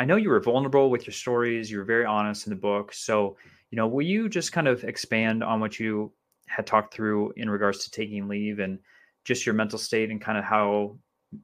I 0.00 0.06
know 0.06 0.16
you 0.16 0.30
were 0.30 0.40
vulnerable 0.40 0.88
with 0.88 1.06
your 1.06 1.12
stories. 1.12 1.70
You 1.70 1.76
were 1.76 1.84
very 1.84 2.06
honest 2.06 2.46
in 2.46 2.50
the 2.54 2.58
book. 2.58 2.94
So, 2.94 3.36
you 3.70 3.76
know, 3.76 3.86
will 3.86 4.06
you 4.06 4.30
just 4.30 4.50
kind 4.50 4.66
of 4.66 4.82
expand 4.82 5.44
on 5.44 5.60
what 5.60 5.78
you 5.78 6.10
had 6.48 6.66
talked 6.66 6.94
through 6.94 7.34
in 7.36 7.50
regards 7.50 7.84
to 7.84 7.90
taking 7.90 8.26
leave 8.26 8.60
and 8.60 8.78
just 9.26 9.44
your 9.44 9.54
mental 9.54 9.78
state 9.78 10.10
and 10.10 10.18
kind 10.18 10.38
of 10.38 10.44
how 10.44 10.96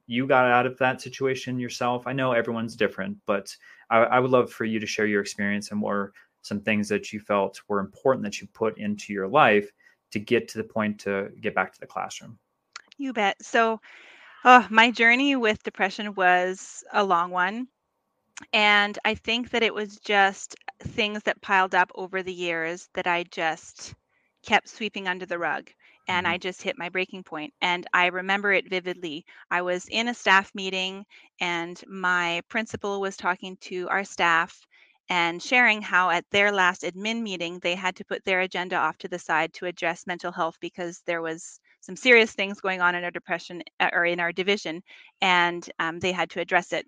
you 0.07 0.25
got 0.25 0.49
out 0.49 0.65
of 0.65 0.75
that 0.79 1.01
situation 1.01 1.59
yourself? 1.59 2.07
I 2.07 2.13
know 2.13 2.31
everyone's 2.31 2.75
different, 2.75 3.17
but 3.27 3.55
I, 3.91 3.97
I 3.97 4.19
would 4.19 4.31
love 4.31 4.51
for 4.51 4.65
you 4.65 4.79
to 4.79 4.87
share 4.87 5.05
your 5.05 5.21
experience 5.21 5.69
and 5.69 5.79
more 5.79 6.13
some 6.41 6.61
things 6.61 6.87
that 6.89 7.11
you 7.11 7.19
felt 7.19 7.61
were 7.67 7.79
important 7.79 8.23
that 8.23 8.41
you 8.41 8.47
put 8.53 8.77
into 8.77 9.13
your 9.13 9.27
life 9.27 9.71
to 10.11 10.19
get 10.19 10.47
to 10.49 10.57
the 10.57 10.63
point 10.63 10.99
to 10.99 11.29
get 11.41 11.53
back 11.53 11.73
to 11.73 11.79
the 11.79 11.87
classroom. 11.87 12.37
You 12.97 13.13
bet. 13.13 13.43
So, 13.43 13.79
oh, 14.45 14.65
my 14.69 14.91
journey 14.91 15.35
with 15.35 15.63
depression 15.63 16.15
was 16.15 16.83
a 16.93 17.03
long 17.03 17.31
one. 17.31 17.67
And 18.53 18.97
I 19.03 19.15
think 19.15 19.49
that 19.49 19.63
it 19.63 19.73
was 19.73 19.97
just 19.97 20.55
things 20.79 21.23
that 21.23 21.41
piled 21.41 21.73
up 21.73 21.91
over 21.95 22.21
the 22.21 22.33
years 22.33 22.87
that 22.93 23.07
I 23.07 23.23
just 23.23 23.95
kept 24.45 24.69
sweeping 24.69 25.07
under 25.07 25.25
the 25.25 25.39
rug. 25.39 25.69
And 26.07 26.25
mm-hmm. 26.25 26.33
I 26.33 26.37
just 26.37 26.61
hit 26.61 26.77
my 26.77 26.89
breaking 26.89 27.23
point. 27.23 27.53
And 27.61 27.85
I 27.93 28.07
remember 28.07 28.53
it 28.53 28.69
vividly. 28.69 29.25
I 29.51 29.61
was 29.61 29.87
in 29.89 30.07
a 30.07 30.13
staff 30.13 30.53
meeting, 30.55 31.05
and 31.41 31.81
my 31.87 32.41
principal 32.47 33.01
was 33.01 33.17
talking 33.17 33.57
to 33.61 33.89
our 33.89 34.03
staff 34.03 34.65
and 35.09 35.41
sharing 35.41 35.81
how 35.81 36.09
at 36.09 36.25
their 36.31 36.51
last 36.51 36.81
admin 36.83 37.21
meeting 37.21 37.59
they 37.59 37.75
had 37.75 37.95
to 37.95 38.05
put 38.05 38.23
their 38.25 38.41
agenda 38.41 38.75
off 38.75 38.97
to 38.97 39.07
the 39.07 39.19
side 39.19 39.53
to 39.53 39.65
address 39.65 40.07
mental 40.07 40.31
health 40.31 40.57
because 40.59 41.01
there 41.05 41.21
was 41.21 41.59
some 41.81 41.95
serious 41.95 42.33
things 42.33 42.59
going 42.59 42.81
on 42.81 42.95
in 42.95 43.03
our 43.03 43.11
depression 43.11 43.61
uh, 43.79 43.89
or 43.93 44.05
in 44.05 44.19
our 44.19 44.31
division 44.31 44.81
and 45.21 45.69
um, 45.79 45.99
they 45.99 46.11
had 46.11 46.29
to 46.29 46.41
address 46.41 46.73
it 46.73 46.85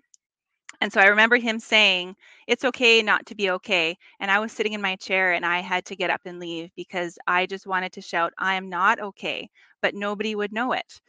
and 0.80 0.92
so 0.92 1.00
I 1.00 1.06
remember 1.06 1.36
him 1.36 1.58
saying, 1.58 2.16
It's 2.46 2.64
okay 2.64 3.02
not 3.02 3.26
to 3.26 3.34
be 3.34 3.50
okay. 3.50 3.96
And 4.20 4.30
I 4.30 4.38
was 4.38 4.52
sitting 4.52 4.72
in 4.72 4.80
my 4.80 4.96
chair 4.96 5.32
and 5.32 5.44
I 5.44 5.60
had 5.60 5.84
to 5.86 5.96
get 5.96 6.10
up 6.10 6.22
and 6.24 6.38
leave 6.38 6.70
because 6.76 7.18
I 7.26 7.46
just 7.46 7.66
wanted 7.66 7.92
to 7.92 8.00
shout, 8.00 8.32
I 8.38 8.54
am 8.54 8.68
not 8.68 9.00
okay, 9.00 9.50
but 9.82 9.94
nobody 9.94 10.34
would 10.34 10.52
know 10.52 10.72
it. 10.72 11.00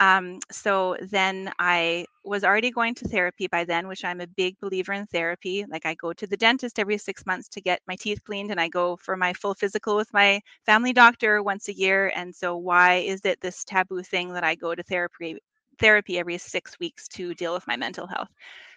Um, 0.00 0.40
so 0.50 0.96
then 1.00 1.50
I 1.58 2.04
was 2.26 2.44
already 2.44 2.70
going 2.70 2.94
to 2.96 3.08
therapy 3.08 3.46
by 3.48 3.64
then, 3.64 3.88
which 3.88 4.04
I'm 4.04 4.20
a 4.20 4.26
big 4.26 4.58
believer 4.60 4.92
in 4.92 5.06
therapy. 5.06 5.64
Like 5.68 5.86
I 5.86 5.94
go 5.94 6.12
to 6.12 6.26
the 6.26 6.36
dentist 6.36 6.78
every 6.78 6.98
six 6.98 7.24
months 7.26 7.48
to 7.50 7.60
get 7.60 7.80
my 7.86 7.96
teeth 7.96 8.22
cleaned, 8.24 8.50
and 8.50 8.60
I 8.60 8.68
go 8.68 8.96
for 8.96 9.16
my 9.16 9.32
full 9.34 9.54
physical 9.54 9.96
with 9.96 10.12
my 10.12 10.40
family 10.66 10.92
doctor 10.92 11.42
once 11.42 11.68
a 11.68 11.74
year. 11.76 12.12
And 12.16 12.34
so 12.34 12.56
why 12.56 12.96
is 12.96 13.20
it 13.24 13.40
this 13.40 13.64
taboo 13.64 14.02
thing 14.02 14.32
that 14.34 14.44
I 14.44 14.54
go 14.56 14.74
to 14.74 14.82
therapy 14.82 15.38
therapy 15.78 16.18
every 16.18 16.38
six 16.38 16.78
weeks 16.80 17.08
to 17.08 17.34
deal 17.34 17.54
with 17.54 17.66
my 17.66 17.76
mental 17.76 18.06
health? 18.06 18.28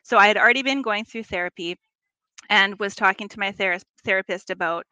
So 0.03 0.17
I 0.17 0.27
had 0.27 0.37
already 0.37 0.63
been 0.63 0.81
going 0.81 1.05
through 1.05 1.23
therapy 1.23 1.77
and 2.49 2.79
was 2.79 2.95
talking 2.95 3.27
to 3.29 3.39
my 3.39 3.51
ther- 3.51 3.79
therapist 4.03 4.49
about 4.49 4.85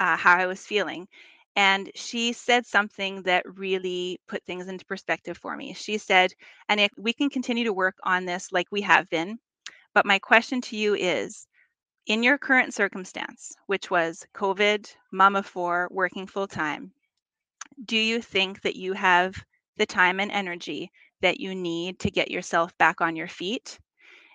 uh, 0.00 0.16
how 0.16 0.36
I 0.36 0.46
was 0.46 0.64
feeling. 0.66 1.08
And 1.56 1.90
she 1.94 2.32
said 2.32 2.64
something 2.64 3.22
that 3.22 3.44
really 3.58 4.20
put 4.28 4.44
things 4.44 4.68
into 4.68 4.84
perspective 4.84 5.36
for 5.36 5.56
me. 5.56 5.74
She 5.74 5.98
said, 5.98 6.32
and 6.68 6.80
if 6.80 6.90
we 6.96 7.12
can 7.12 7.28
continue 7.28 7.64
to 7.64 7.72
work 7.72 7.96
on 8.04 8.24
this 8.24 8.52
like 8.52 8.68
we 8.70 8.80
have 8.82 9.08
been, 9.10 9.38
but 9.92 10.06
my 10.06 10.18
question 10.18 10.60
to 10.62 10.76
you 10.76 10.94
is 10.94 11.46
in 12.06 12.22
your 12.22 12.38
current 12.38 12.72
circumstance, 12.72 13.54
which 13.66 13.90
was 13.90 14.24
COVID, 14.34 14.94
of 15.12 15.46
four, 15.46 15.88
working 15.90 16.26
full 16.26 16.46
time, 16.46 16.92
do 17.84 17.96
you 17.96 18.22
think 18.22 18.62
that 18.62 18.76
you 18.76 18.92
have 18.92 19.34
the 19.76 19.86
time 19.86 20.20
and 20.20 20.30
energy 20.30 20.90
that 21.20 21.40
you 21.40 21.54
need 21.54 21.98
to 22.00 22.10
get 22.10 22.30
yourself 22.30 22.76
back 22.78 23.00
on 23.00 23.16
your 23.16 23.28
feet? 23.28 23.78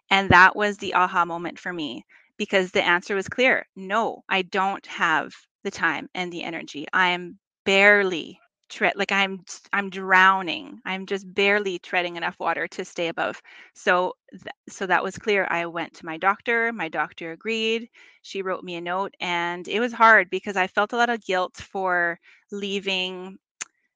And 0.10 0.30
that 0.30 0.56
was 0.56 0.78
the 0.78 0.94
aha 0.94 1.26
moment 1.26 1.60
for 1.60 1.74
me 1.74 2.06
because 2.38 2.72
the 2.72 2.84
answer 2.84 3.16
was 3.16 3.28
clear 3.28 3.66
no, 3.76 4.24
I 4.30 4.44
don't 4.44 4.86
have 4.86 5.34
the 5.66 5.72
time 5.72 6.10
and 6.16 6.32
the 6.34 6.44
energy. 6.44 6.88
I 6.94 7.10
am 7.10 7.40
barely 7.66 8.40
tread 8.70 8.94
like 8.98 9.12
i'm 9.12 9.46
i'm 9.74 9.92
drowning 9.92 10.80
i'm 10.86 11.06
just 11.06 11.32
barely 11.36 11.80
treading 11.80 12.16
enough 12.18 12.36
water 12.40 12.68
to 12.68 12.84
stay 12.84 13.10
above 13.10 13.42
so 13.76 14.14
th- 14.32 14.44
so 14.70 14.88
that 14.88 15.04
was 15.04 15.20
clear 15.20 15.48
i 15.52 15.68
went 15.68 15.94
to 15.94 16.06
my 16.06 16.18
doctor 16.18 16.74
my 16.74 16.90
doctor 16.90 17.32
agreed 17.32 17.90
she 18.24 18.42
wrote 18.42 18.64
me 18.64 18.76
a 18.76 18.82
note 18.82 19.14
and 19.22 19.68
it 19.68 19.80
was 19.80 19.94
hard 19.94 20.32
because 20.32 20.58
i 20.58 20.68
felt 20.68 20.94
a 20.94 20.98
lot 20.98 21.12
of 21.12 21.24
guilt 21.24 21.58
for 21.58 22.20
leaving 22.52 23.38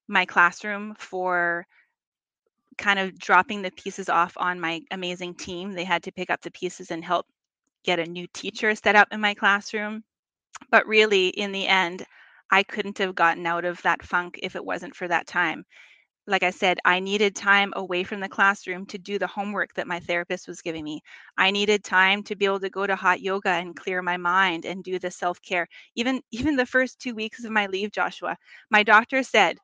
my 0.07 0.25
classroom 0.25 0.95
for 0.99 1.67
kind 2.77 2.99
of 2.99 3.17
dropping 3.19 3.61
the 3.61 3.71
pieces 3.71 4.09
off 4.09 4.33
on 4.37 4.59
my 4.59 4.81
amazing 4.91 5.35
team. 5.35 5.73
They 5.73 5.83
had 5.83 6.03
to 6.03 6.11
pick 6.11 6.29
up 6.29 6.41
the 6.41 6.51
pieces 6.51 6.91
and 6.91 7.03
help 7.03 7.27
get 7.85 7.99
a 7.99 8.05
new 8.05 8.27
teacher 8.33 8.75
set 8.75 8.95
up 8.95 9.09
in 9.11 9.21
my 9.21 9.35
classroom. 9.35 10.03
But 10.71 10.87
really, 10.87 11.29
in 11.29 11.51
the 11.51 11.67
end, 11.67 12.05
I 12.51 12.63
couldn't 12.63 12.97
have 12.99 13.15
gotten 13.15 13.45
out 13.45 13.65
of 13.65 13.81
that 13.83 14.03
funk 14.03 14.39
if 14.43 14.55
it 14.55 14.65
wasn't 14.65 14.95
for 14.95 15.07
that 15.07 15.27
time. 15.27 15.65
Like 16.27 16.43
I 16.43 16.51
said, 16.51 16.79
I 16.85 16.99
needed 16.99 17.35
time 17.35 17.73
away 17.75 18.03
from 18.03 18.19
the 18.19 18.29
classroom 18.29 18.85
to 18.87 18.99
do 18.99 19.17
the 19.17 19.27
homework 19.27 19.73
that 19.73 19.87
my 19.87 19.99
therapist 19.99 20.47
was 20.47 20.61
giving 20.61 20.83
me. 20.83 21.01
I 21.37 21.49
needed 21.51 21.83
time 21.83 22.23
to 22.23 22.35
be 22.35 22.45
able 22.45 22.59
to 22.59 22.69
go 22.69 22.85
to 22.85 22.95
hot 22.95 23.21
yoga 23.21 23.49
and 23.49 23.75
clear 23.75 24.01
my 24.01 24.17
mind 24.17 24.65
and 24.65 24.83
do 24.83 24.99
the 24.99 25.09
self-care. 25.09 25.67
Even 25.95 26.21
even 26.31 26.55
the 26.55 26.65
first 26.67 26.99
2 26.99 27.15
weeks 27.15 27.43
of 27.45 27.51
my 27.51 27.65
leave, 27.67 27.91
Joshua, 27.91 28.37
my 28.69 28.83
doctor 28.83 29.23
said, 29.23 29.57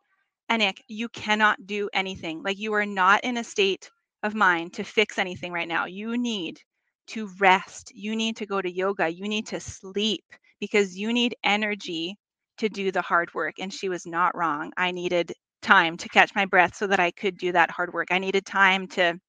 Annick, 0.50 0.80
you 0.88 1.10
cannot 1.10 1.68
do 1.68 1.90
anything. 1.94 2.42
Like 2.44 2.58
you 2.60 2.74
are 2.74 2.86
not 2.86 3.24
in 3.24 3.38
a 3.38 3.44
state 3.44 3.92
of 4.24 4.34
mind 4.34 4.74
to 4.74 4.84
fix 4.84 5.20
anything 5.20 5.52
right 5.52 5.68
now. 5.68 5.86
You 5.86 6.18
need 6.18 6.60
to 7.08 7.30
rest. 7.40 7.92
You 7.94 8.16
need 8.16 8.38
to 8.38 8.48
go 8.48 8.62
to 8.62 8.72
yoga. 8.72 9.10
You 9.10 9.28
need 9.28 9.48
to 9.48 9.60
sleep 9.60 10.24
because 10.60 10.98
you 10.98 11.14
need 11.14 11.36
energy 11.44 12.18
to 12.58 12.70
do 12.70 12.92
the 12.92 13.02
hard 13.02 13.34
work. 13.34 13.56
And 13.60 13.74
she 13.74 13.90
was 13.90 14.06
not 14.06 14.36
wrong. 14.36 14.72
I 14.78 14.92
needed 14.92 15.34
time 15.62 15.98
to 15.98 16.10
catch 16.10 16.36
my 16.36 16.46
breath 16.46 16.76
so 16.76 16.88
that 16.88 17.00
I 17.00 17.12
could 17.12 17.38
do 17.38 17.52
that 17.52 17.72
hard 17.72 17.94
work. 17.94 18.08
I 18.12 18.20
needed 18.20 18.46
time 18.46 18.88
to 18.90 19.20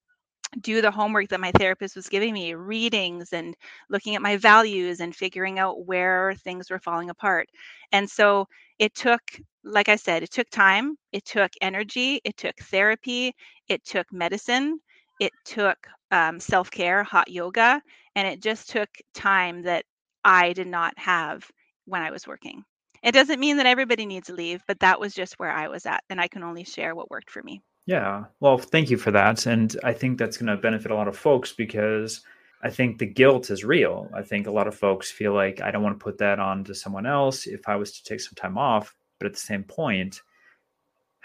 do 0.61 0.81
the 0.81 0.91
homework 0.91 1.29
that 1.29 1.39
my 1.39 1.51
therapist 1.53 1.95
was 1.95 2.07
giving 2.09 2.33
me 2.33 2.53
readings 2.53 3.33
and 3.33 3.55
looking 3.89 4.15
at 4.15 4.21
my 4.21 4.37
values 4.37 4.99
and 5.01 5.15
figuring 5.15 5.59
out 5.59 5.85
where 5.85 6.33
things 6.43 6.69
were 6.69 6.79
falling 6.79 7.09
apart 7.09 7.47
and 7.91 8.09
so 8.09 8.45
it 8.79 8.93
took 8.95 9.21
like 9.63 9.89
i 9.89 9.95
said 9.95 10.23
it 10.23 10.31
took 10.31 10.49
time 10.49 10.95
it 11.11 11.25
took 11.25 11.51
energy 11.61 12.21
it 12.23 12.37
took 12.37 12.55
therapy 12.71 13.33
it 13.67 13.83
took 13.83 14.07
medicine 14.13 14.79
it 15.19 15.31
took 15.43 15.77
um, 16.11 16.39
self-care 16.39 17.03
hot 17.03 17.29
yoga 17.29 17.81
and 18.15 18.27
it 18.27 18.41
just 18.41 18.69
took 18.69 18.89
time 19.13 19.61
that 19.63 19.83
i 20.27 20.53
did 20.53 20.67
not 20.67 20.93
have 20.97 21.49
when 21.85 22.01
i 22.01 22.11
was 22.11 22.27
working 22.27 22.63
it 23.01 23.13
doesn't 23.13 23.39
mean 23.39 23.57
that 23.57 23.65
everybody 23.65 24.05
needs 24.05 24.27
to 24.27 24.33
leave 24.33 24.61
but 24.67 24.79
that 24.79 24.99
was 24.99 25.13
just 25.13 25.39
where 25.39 25.51
i 25.51 25.67
was 25.67 25.85
at 25.85 26.03
and 26.09 26.21
i 26.21 26.27
can 26.27 26.43
only 26.43 26.63
share 26.63 26.93
what 26.93 27.09
worked 27.09 27.31
for 27.31 27.41
me 27.41 27.61
yeah. 27.87 28.25
Well, 28.41 28.57
thank 28.57 28.89
you 28.89 28.97
for 28.97 29.11
that. 29.11 29.45
And 29.45 29.75
I 29.81 29.93
think 29.93 30.19
that's 30.19 30.37
going 30.37 30.47
to 30.47 30.61
benefit 30.61 30.91
a 30.91 30.95
lot 30.95 31.07
of 31.07 31.17
folks 31.17 31.53
because 31.53 32.21
I 32.61 32.69
think 32.69 32.99
the 32.99 33.05
guilt 33.05 33.49
is 33.49 33.63
real. 33.63 34.09
I 34.13 34.23
think 34.23 34.45
a 34.45 34.51
lot 34.51 34.67
of 34.67 34.75
folks 34.75 35.09
feel 35.09 35.33
like 35.33 35.61
I 35.61 35.71
don't 35.71 35.83
want 35.83 35.97
to 35.97 36.03
put 36.03 36.17
that 36.17 36.37
on 36.37 36.65
to 36.65 36.75
someone 36.75 37.05
else 37.05 37.47
if 37.47 37.61
I 37.67 37.77
was 37.77 37.93
to 37.93 38.03
take 38.03 38.19
some 38.19 38.35
time 38.35 38.57
off. 38.57 38.93
But 39.19 39.27
at 39.27 39.33
the 39.33 39.39
same 39.39 39.63
point, 39.63 40.21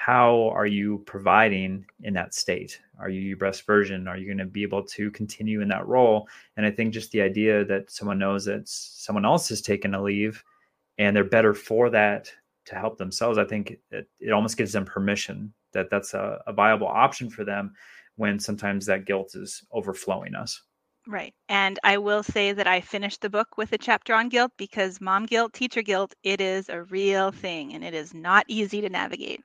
how 0.05 0.51
are 0.53 0.67
you 0.67 1.01
providing 1.07 1.87
in 2.03 2.13
that 2.13 2.35
state? 2.35 2.81
Are 2.99 3.09
you 3.09 3.21
your 3.21 3.37
best 3.37 3.65
version? 3.65 4.09
Are 4.09 4.17
you 4.17 4.27
going 4.27 4.45
to 4.45 4.45
be 4.45 4.65
able 4.65 4.83
to 4.83 5.13
continue 5.13 5.61
in 5.61 5.69
that 5.69 5.87
role? 5.87 6.27
And 6.57 6.67
I 6.67 6.73
think 6.73 6.93
just 6.93 7.13
the 7.13 7.23
idea 7.23 7.65
that 7.67 7.89
someone 7.89 8.19
knows 8.19 8.45
that 8.47 8.67
someone 8.67 9.25
else 9.25 9.49
has 9.51 9.63
taken 9.63 9.95
a 9.95 10.03
leave 10.03 10.43
and 10.99 11.15
they're 11.15 11.23
better 11.23 11.55
for 11.55 11.89
that 11.91 12.33
to 12.65 12.75
help 12.75 12.99
themselves, 12.99 13.39
I 13.39 13.45
think 13.45 13.79
it, 13.93 14.09
it 14.19 14.33
almost 14.33 14.57
gives 14.57 14.73
them 14.73 14.85
permission 14.85 15.53
that 15.73 15.89
that's 15.89 16.15
a, 16.15 16.43
a 16.49 16.53
viable 16.53 16.89
option 16.89 17.31
for 17.31 17.45
them 17.45 17.73
when 18.17 18.41
sometimes 18.41 18.87
that 18.87 19.05
guilt 19.05 19.37
is 19.37 19.63
overflowing 19.71 20.35
us. 20.35 20.61
Right. 21.07 21.33
And 21.49 21.79
I 21.85 21.99
will 21.99 22.25
say 22.25 22.53
that 22.53 22.67
I 22.67 22.81
finished 22.81 23.21
the 23.21 23.31
book 23.31 23.57
with 23.57 23.73
a 23.73 23.79
chapter 23.79 24.15
on 24.15 24.31
guilt 24.31 24.51
because 24.57 25.01
mom 25.01 25.27
guilt, 25.27 25.53
teacher 25.53 25.83
guilt, 25.83 26.13
it 26.25 26.41
is 26.41 26.69
a 26.69 26.83
real 26.83 27.31
thing 27.31 27.73
and 27.73 27.85
it 27.85 27.95
is 27.95 28.13
not 28.13 28.47
easy 28.49 28.81
to 28.81 28.89
navigate. 28.89 29.45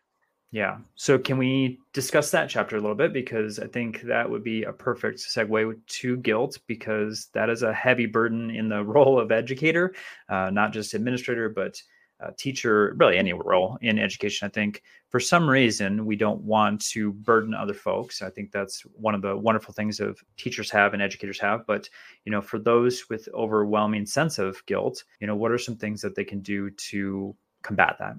Yeah. 0.52 0.78
So 0.96 1.20
can 1.20 1.38
we 1.38 1.80
discuss 1.92 2.32
that 2.32 2.50
chapter 2.50 2.78
a 2.78 2.80
little 2.80 2.96
bit? 2.96 3.12
Because 3.12 3.60
I 3.60 3.68
think 3.68 4.02
that 4.04 4.30
would 4.30 4.44
be 4.44 4.64
a 4.64 4.72
perfect 4.72 5.20
segue 5.20 5.78
to 5.86 6.18
guilt, 6.18 6.58
because 6.68 7.28
that 7.34 7.50
is 7.50 7.64
a 7.64 7.74
heavy 7.74 8.06
burden 8.06 8.50
in 8.50 8.70
the 8.70 8.84
role 8.96 9.20
of 9.20 9.32
educator, 9.32 9.94
uh, 10.30 10.50
not 10.50 10.72
just 10.72 10.94
administrator, 10.94 11.50
but 11.50 11.82
uh, 12.20 12.32
teacher, 12.38 12.96
really 12.98 13.18
any 13.18 13.34
role 13.34 13.78
in 13.82 14.00
education. 14.00 14.48
I 14.48 14.50
think 14.50 14.82
for 15.10 15.20
some 15.20 15.48
reason 15.48 16.06
we 16.06 16.16
don't 16.16 16.42
want 16.42 16.82
to 16.88 17.14
burden 17.14 17.54
other 17.54 17.76
folks. 17.76 18.22
I 18.22 18.30
think 18.30 18.52
that's 18.52 18.82
one 18.82 19.14
of 19.14 19.22
the 19.22 19.38
wonderful 19.38 19.74
things 19.74 20.00
of 20.00 20.20
teachers 20.36 20.72
have 20.72 20.94
and 20.94 21.02
educators 21.02 21.40
have. 21.42 21.68
But 21.68 21.90
you 22.26 22.32
know, 22.32 22.42
for 22.42 22.58
those 22.58 23.08
with 23.10 23.30
overwhelming 23.34 24.06
sense 24.06 24.40
of 24.40 24.66
guilt, 24.66 25.04
you 25.20 25.28
know, 25.28 25.36
what 25.36 25.52
are 25.52 25.60
some 25.60 25.76
things 25.76 26.02
that 26.02 26.16
they 26.16 26.24
can 26.24 26.40
do 26.42 26.72
to 26.72 27.36
combat 27.62 27.98
that? 28.00 28.16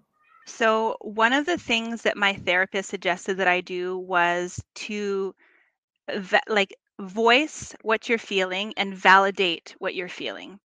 So, 0.48 0.96
one 1.00 1.32
of 1.32 1.46
the 1.46 1.58
things 1.58 2.02
that 2.02 2.16
my 2.16 2.32
therapist 2.34 2.88
suggested 2.90 3.36
that 3.36 3.46
I 3.46 3.60
do 3.60 3.96
was 3.98 4.60
to 4.86 5.34
like 6.48 6.74
voice 7.00 7.74
what 7.82 8.08
you're 8.08 8.18
feeling 8.18 8.74
and 8.76 8.94
validate 8.94 9.74
what 9.78 9.94
you're 9.94 10.08
feeling. 10.08 10.58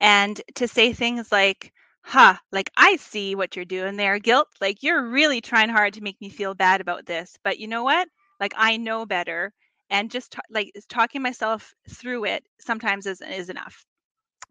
And 0.00 0.40
to 0.56 0.68
say 0.68 0.92
things 0.92 1.32
like, 1.32 1.72
huh, 2.02 2.36
like 2.52 2.70
I 2.76 2.96
see 2.96 3.34
what 3.34 3.56
you're 3.56 3.64
doing 3.64 3.96
there, 3.96 4.18
guilt. 4.18 4.48
Like 4.60 4.82
you're 4.82 5.08
really 5.08 5.40
trying 5.40 5.70
hard 5.70 5.94
to 5.94 6.02
make 6.02 6.20
me 6.20 6.30
feel 6.30 6.54
bad 6.54 6.80
about 6.80 7.06
this. 7.06 7.36
But 7.44 7.58
you 7.58 7.68
know 7.68 7.84
what? 7.84 8.08
Like 8.40 8.54
I 8.56 8.76
know 8.78 9.06
better. 9.06 9.52
And 9.90 10.10
just 10.10 10.32
t- 10.32 10.38
like 10.50 10.72
talking 10.88 11.22
myself 11.22 11.74
through 11.88 12.24
it 12.26 12.44
sometimes 12.60 13.06
is, 13.06 13.20
is 13.22 13.50
enough. 13.50 13.86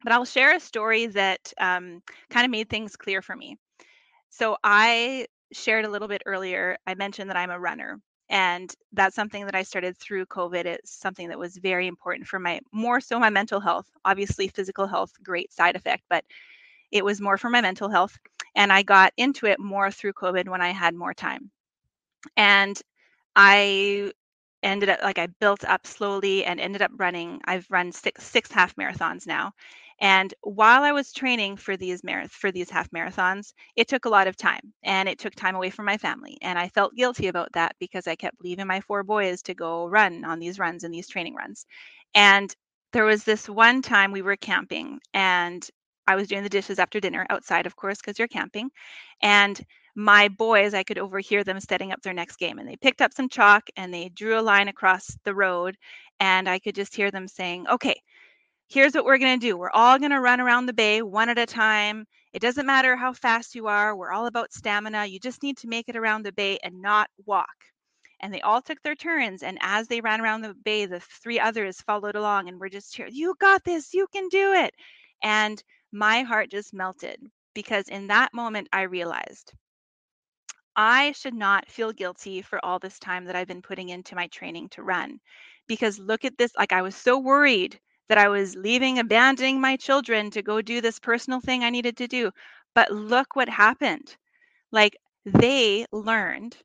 But 0.03 0.13
I'll 0.13 0.25
share 0.25 0.55
a 0.55 0.59
story 0.59 1.07
that 1.07 1.53
um, 1.59 2.01
kind 2.29 2.45
of 2.45 2.51
made 2.51 2.69
things 2.69 2.95
clear 2.95 3.21
for 3.21 3.35
me. 3.35 3.57
So 4.29 4.57
I 4.63 5.27
shared 5.53 5.85
a 5.85 5.89
little 5.89 6.07
bit 6.07 6.23
earlier, 6.25 6.77
I 6.85 6.95
mentioned 6.95 7.29
that 7.29 7.37
I'm 7.37 7.51
a 7.51 7.59
runner. 7.59 7.99
And 8.29 8.73
that's 8.91 9.15
something 9.15 9.45
that 9.45 9.55
I 9.55 9.63
started 9.63 9.97
through 9.97 10.25
COVID. 10.25 10.65
It's 10.65 10.91
something 10.91 11.29
that 11.29 11.39
was 11.39 11.57
very 11.57 11.87
important 11.87 12.27
for 12.27 12.39
my 12.39 12.59
more 12.73 12.99
so 12.99 13.19
my 13.19 13.29
mental 13.29 13.61
health. 13.61 13.89
Obviously, 14.03 14.49
physical 14.49 14.85
health, 14.85 15.13
great 15.23 15.53
side 15.53 15.77
effect, 15.77 16.03
but 16.09 16.25
it 16.91 17.05
was 17.05 17.21
more 17.21 17.37
for 17.37 17.49
my 17.49 17.61
mental 17.61 17.89
health. 17.89 18.17
And 18.55 18.73
I 18.73 18.83
got 18.83 19.13
into 19.17 19.45
it 19.47 19.59
more 19.59 19.91
through 19.91 20.13
COVID 20.13 20.49
when 20.49 20.61
I 20.61 20.71
had 20.71 20.95
more 20.95 21.13
time. 21.13 21.51
And 22.37 22.79
I 23.35 24.13
ended 24.63 24.89
up 24.89 25.01
like 25.03 25.19
I 25.19 25.27
built 25.39 25.63
up 25.65 25.87
slowly 25.87 26.45
and 26.45 26.59
ended 26.59 26.81
up 26.81 26.91
running. 26.97 27.41
I've 27.45 27.67
run 27.69 27.91
six 27.91 28.23
six 28.25 28.51
half 28.51 28.75
marathons 28.75 29.27
now. 29.27 29.53
And 29.99 30.33
while 30.41 30.83
I 30.83 30.91
was 30.91 31.11
training 31.13 31.57
for 31.57 31.75
these 31.77 32.01
marath- 32.01 32.31
for 32.31 32.51
these 32.51 32.69
half 32.69 32.89
marathons, 32.91 33.53
it 33.75 33.87
took 33.87 34.05
a 34.05 34.09
lot 34.09 34.27
of 34.27 34.35
time 34.37 34.73
and 34.83 35.09
it 35.09 35.19
took 35.19 35.35
time 35.35 35.55
away 35.55 35.69
from 35.69 35.85
my 35.85 35.97
family. 35.97 36.37
And 36.41 36.57
I 36.59 36.69
felt 36.69 36.95
guilty 36.95 37.27
about 37.27 37.53
that 37.53 37.75
because 37.79 38.07
I 38.07 38.15
kept 38.15 38.41
leaving 38.41 38.67
my 38.67 38.81
four 38.81 39.03
boys 39.03 39.41
to 39.43 39.53
go 39.55 39.87
run 39.87 40.23
on 40.25 40.39
these 40.39 40.59
runs 40.59 40.83
and 40.83 40.93
these 40.93 41.07
training 41.09 41.35
runs. 41.35 41.65
And 42.15 42.53
there 42.93 43.05
was 43.05 43.23
this 43.23 43.49
one 43.49 43.81
time 43.81 44.11
we 44.11 44.21
were 44.21 44.35
camping 44.37 44.99
and 45.13 45.67
I 46.07 46.15
was 46.15 46.27
doing 46.27 46.43
the 46.43 46.49
dishes 46.49 46.79
after 46.79 46.99
dinner 46.99 47.25
outside, 47.29 47.65
of 47.65 47.75
course, 47.75 47.97
because 47.99 48.17
you're 48.19 48.27
camping. 48.29 48.69
And 49.21 49.59
my 49.95 50.27
boys, 50.29 50.73
I 50.73 50.83
could 50.83 50.97
overhear 50.99 51.43
them 51.43 51.59
setting 51.59 51.91
up 51.91 52.01
their 52.01 52.13
next 52.13 52.37
game. 52.37 52.59
And 52.59 52.67
they 52.67 52.77
picked 52.77 53.01
up 53.01 53.13
some 53.13 53.29
chalk 53.29 53.67
and 53.75 53.93
they 53.93 54.09
drew 54.09 54.39
a 54.39 54.41
line 54.41 54.67
across 54.67 55.17
the 55.23 55.33
road. 55.35 55.77
And 56.19 56.47
I 56.49 56.59
could 56.59 56.75
just 56.75 56.95
hear 56.95 57.11
them 57.11 57.27
saying, 57.27 57.67
okay, 57.67 58.01
here's 58.67 58.93
what 58.93 59.05
we're 59.05 59.17
going 59.17 59.39
to 59.39 59.45
do. 59.45 59.57
We're 59.57 59.71
all 59.71 59.97
going 59.99 60.11
to 60.11 60.19
run 60.19 60.41
around 60.41 60.65
the 60.65 60.73
bay 60.73 61.01
one 61.01 61.29
at 61.29 61.39
a 61.39 61.45
time. 61.45 62.05
It 62.33 62.41
doesn't 62.41 62.65
matter 62.65 62.95
how 62.95 63.13
fast 63.13 63.55
you 63.55 63.67
are. 63.67 63.95
We're 63.95 64.11
all 64.11 64.27
about 64.27 64.53
stamina. 64.53 65.05
You 65.05 65.19
just 65.19 65.41
need 65.43 65.57
to 65.59 65.67
make 65.67 65.87
it 65.89 65.95
around 65.95 66.23
the 66.23 66.31
bay 66.31 66.59
and 66.63 66.81
not 66.81 67.09
walk. 67.25 67.55
And 68.19 68.33
they 68.33 68.41
all 68.41 68.61
took 68.61 68.81
their 68.81 68.95
turns. 68.95 69.43
And 69.43 69.57
as 69.61 69.87
they 69.87 70.01
ran 70.01 70.21
around 70.21 70.41
the 70.41 70.53
bay, 70.53 70.85
the 70.85 70.99
three 70.99 71.39
others 71.39 71.81
followed 71.81 72.15
along 72.15 72.49
and 72.49 72.59
were 72.59 72.69
just 72.69 72.93
cheering, 72.93 73.13
You 73.15 73.35
got 73.39 73.63
this. 73.63 73.93
You 73.93 74.07
can 74.11 74.27
do 74.29 74.53
it. 74.53 74.73
And 75.23 75.61
my 75.91 76.23
heart 76.23 76.51
just 76.51 76.73
melted 76.73 77.21
because 77.53 77.87
in 77.87 78.07
that 78.07 78.33
moment, 78.33 78.67
I 78.73 78.83
realized 78.83 79.53
I 80.75 81.13
should 81.13 81.33
not 81.33 81.69
feel 81.69 81.91
guilty 81.91 82.41
for 82.41 82.63
all 82.63 82.79
this 82.79 82.99
time 82.99 83.25
that 83.25 83.35
I've 83.35 83.47
been 83.47 83.63
putting 83.63 83.89
into 83.89 84.15
my 84.15 84.27
training 84.27 84.69
to 84.69 84.83
run. 84.83 85.19
Because 85.67 85.97
look 85.97 86.23
at 86.23 86.37
this, 86.37 86.55
like 86.55 86.71
I 86.71 86.81
was 86.83 86.95
so 86.95 87.17
worried 87.17 87.79
that 88.09 88.17
I 88.17 88.29
was 88.29 88.55
leaving, 88.55 88.99
abandoning 88.99 89.59
my 89.59 89.75
children 89.75 90.31
to 90.31 90.41
go 90.41 90.61
do 90.61 90.81
this 90.81 90.99
personal 90.99 91.39
thing 91.39 91.63
I 91.63 91.69
needed 91.69 91.97
to 91.97 92.07
do. 92.07 92.31
But 92.75 92.91
look 92.91 93.35
what 93.35 93.49
happened. 93.49 94.15
Like 94.71 94.97
they 95.25 95.85
learned 95.91 96.57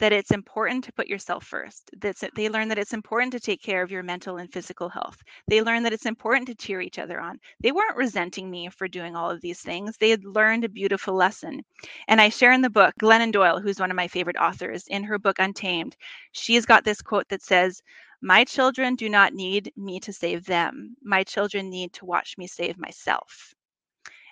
that 0.00 0.12
it's 0.12 0.30
important 0.30 0.82
to 0.84 0.92
put 0.94 1.06
yourself 1.06 1.44
first. 1.44 1.90
That's 2.00 2.24
they 2.34 2.48
learn 2.48 2.68
that 2.68 2.78
it's 2.78 2.94
important 2.94 3.32
to 3.32 3.40
take 3.40 3.62
care 3.62 3.82
of 3.82 3.90
your 3.90 4.02
mental 4.02 4.38
and 4.38 4.50
physical 4.50 4.88
health. 4.88 5.18
They 5.46 5.62
learn 5.62 5.82
that 5.82 5.92
it's 5.92 6.06
important 6.06 6.48
to 6.48 6.54
cheer 6.54 6.80
each 6.80 6.98
other 6.98 7.20
on. 7.20 7.38
They 7.60 7.70
weren't 7.70 7.96
resenting 7.96 8.50
me 8.50 8.70
for 8.70 8.88
doing 8.88 9.14
all 9.14 9.30
of 9.30 9.42
these 9.42 9.60
things. 9.60 9.96
They 9.98 10.08
had 10.10 10.24
learned 10.24 10.64
a 10.64 10.70
beautiful 10.70 11.14
lesson. 11.14 11.62
And 12.08 12.20
I 12.20 12.30
share 12.30 12.52
in 12.52 12.62
the 12.62 12.70
book 12.70 12.94
Glennon 13.00 13.30
Doyle, 13.30 13.60
who's 13.60 13.78
one 13.78 13.90
of 13.90 13.96
my 13.96 14.08
favorite 14.08 14.38
authors, 14.38 14.86
in 14.88 15.04
her 15.04 15.18
book 15.18 15.38
Untamed, 15.38 15.96
she's 16.32 16.64
got 16.64 16.84
this 16.84 17.02
quote 17.02 17.28
that 17.28 17.42
says, 17.42 17.82
my 18.22 18.44
children 18.44 18.96
do 18.96 19.08
not 19.08 19.32
need 19.32 19.72
me 19.76 19.98
to 20.00 20.12
save 20.12 20.44
them. 20.44 20.96
My 21.02 21.24
children 21.24 21.70
need 21.70 21.92
to 21.94 22.04
watch 22.04 22.36
me 22.36 22.46
save 22.46 22.78
myself. 22.78 23.54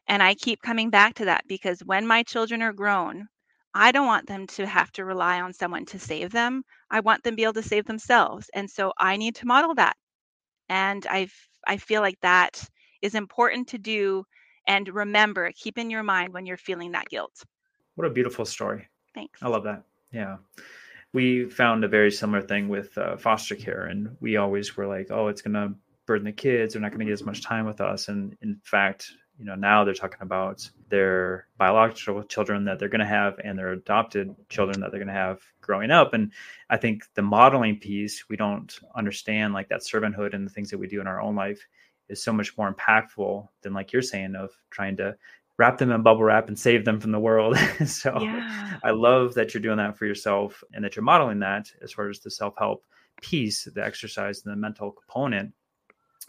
And 0.07 0.23
I 0.23 0.35
keep 0.35 0.63
coming 0.63 0.91
back 0.91 1.15
to 1.15 1.25
that 1.27 1.45
because 1.47 1.81
when 1.85 2.07
my 2.07 2.23
children 2.23 2.63
are 2.63 2.73
grown, 2.73 3.29
I 3.75 3.93
don't 3.93 4.07
want 4.07 4.27
them 4.27 4.47
to 4.49 4.67
have 4.67 4.91
to 4.93 5.05
rely 5.05 5.41
on 5.41 5.53
someone 5.53 5.85
to 5.87 5.99
save 5.99 6.31
them. 6.31 6.65
I 6.91 7.01
want 7.01 7.23
them 7.23 7.33
to 7.33 7.37
be 7.37 7.43
able 7.43 7.53
to 7.55 7.63
save 7.63 7.87
themselves. 7.87 8.51
And 8.55 8.71
so 8.71 8.93
I 8.99 9.17
need 9.17 9.35
to 9.37 9.47
model 9.47 9.75
that. 9.75 9.97
And 10.69 11.07
I 11.09 11.29
I 11.67 11.77
feel 11.77 12.01
like 12.01 12.19
that 12.21 12.67
is 13.03 13.15
important 13.15 13.69
to 13.69 13.79
do 13.79 14.25
and 14.67 14.89
remember, 14.89 15.51
keep 15.55 15.79
in 15.79 15.91
your 15.91 16.03
mind 16.03 16.33
when 16.33 16.45
you're 16.45 16.57
feeling 16.59 16.93
that 16.93 17.09
guilt. 17.09 17.43
What 17.95 18.07
a 18.07 18.11
beautiful 18.11 18.45
story. 18.45 18.87
Thanks. 19.15 19.43
I 19.43 19.49
love 19.49 19.65
that. 19.65 19.83
Yeah 20.13 20.37
we 21.13 21.49
found 21.49 21.85
a 21.85 21.89
very 21.89 22.11
similar 22.11 22.43
thing 22.43 22.69
with 22.69 22.97
uh, 22.99 23.17
foster 23.17 23.55
care, 23.55 23.87
and 23.87 24.17
we 24.21 24.37
always 24.37 24.77
were 24.77 24.87
like, 24.87 25.09
"Oh, 25.11 25.29
it's 25.29 25.43
going 25.43 25.55
to 25.55 25.75
burden 26.07 26.25
the 26.25 26.33
kids. 26.33 26.75
They're 26.75 26.83
not 26.83 26.91
going 26.91 27.01
to 27.01 27.07
get 27.07 27.13
as 27.13 27.25
much 27.25 27.43
time 27.43 27.67
with 27.67 27.81
us." 27.81 28.09
And 28.09 28.37
in 28.43 28.61
fact, 28.65 29.13
you 29.39 29.45
know, 29.45 29.55
now 29.55 29.85
they're 29.85 29.95
talking 29.95 30.21
about 30.21 30.69
their 30.89 31.47
biological 31.59 32.23
children 32.25 32.65
that 32.65 32.79
they're 32.79 32.89
going 32.89 33.01
to 33.01 33.07
have 33.07 33.39
and 33.45 33.57
their 33.57 33.73
adopted 33.73 34.35
children 34.49 34.81
that 34.81 34.91
they're 34.91 34.99
going 34.99 35.07
to 35.09 35.15
have 35.15 35.41
growing 35.61 35.91
up. 35.91 36.13
And 36.13 36.33
I 36.71 36.77
think 36.77 37.05
the 37.15 37.23
modeling 37.23 37.79
piece, 37.79 38.29
we 38.29 38.37
don't 38.37 38.77
understand 38.97 39.55
like 39.55 39.69
that 39.69 39.81
servanthood 39.81 40.35
and 40.35 40.45
the 40.45 40.51
things 40.51 40.71
that 40.71 40.79
we 40.79 40.89
do 40.89 41.01
in 41.01 41.07
our 41.07 41.21
own 41.21 41.37
life 41.37 41.65
is 42.09 42.23
so 42.23 42.33
much 42.33 42.57
more 42.59 42.73
impactful 42.73 43.47
than 43.63 43.75
like 43.75 43.93
you're 43.93 44.03
saying 44.03 44.35
of 44.35 44.51
trying 44.71 44.97
to 44.97 45.17
wrap 45.59 45.77
them 45.77 45.91
in 45.91 46.03
bubble 46.03 46.23
wrap 46.23 46.49
and 46.49 46.59
save 46.59 46.85
them 46.85 47.01
from 47.01 47.11
the 47.11 47.19
world. 47.19 47.57
so 47.87 48.19
yeah. 48.21 48.79
I 48.83 48.91
love 48.91 49.35
that 49.35 49.53
you're 49.53 49.61
doing 49.61 49.79
that 49.79 49.99
for 49.99 50.07
yourself 50.07 50.63
and 50.73 50.85
that 50.85 50.97
you're 50.97 51.05
modeling 51.05 51.41
that 51.41 51.71
as 51.83 51.93
far 51.93 52.09
as 52.09 52.21
the 52.21 52.31
self 52.31 52.55
help 52.59 52.85
piece, 53.21 53.65
the 53.65 53.85
exercise, 53.85 54.45
and 54.45 54.53
the 54.53 54.57
mental 54.57 54.93
component. 54.93 55.53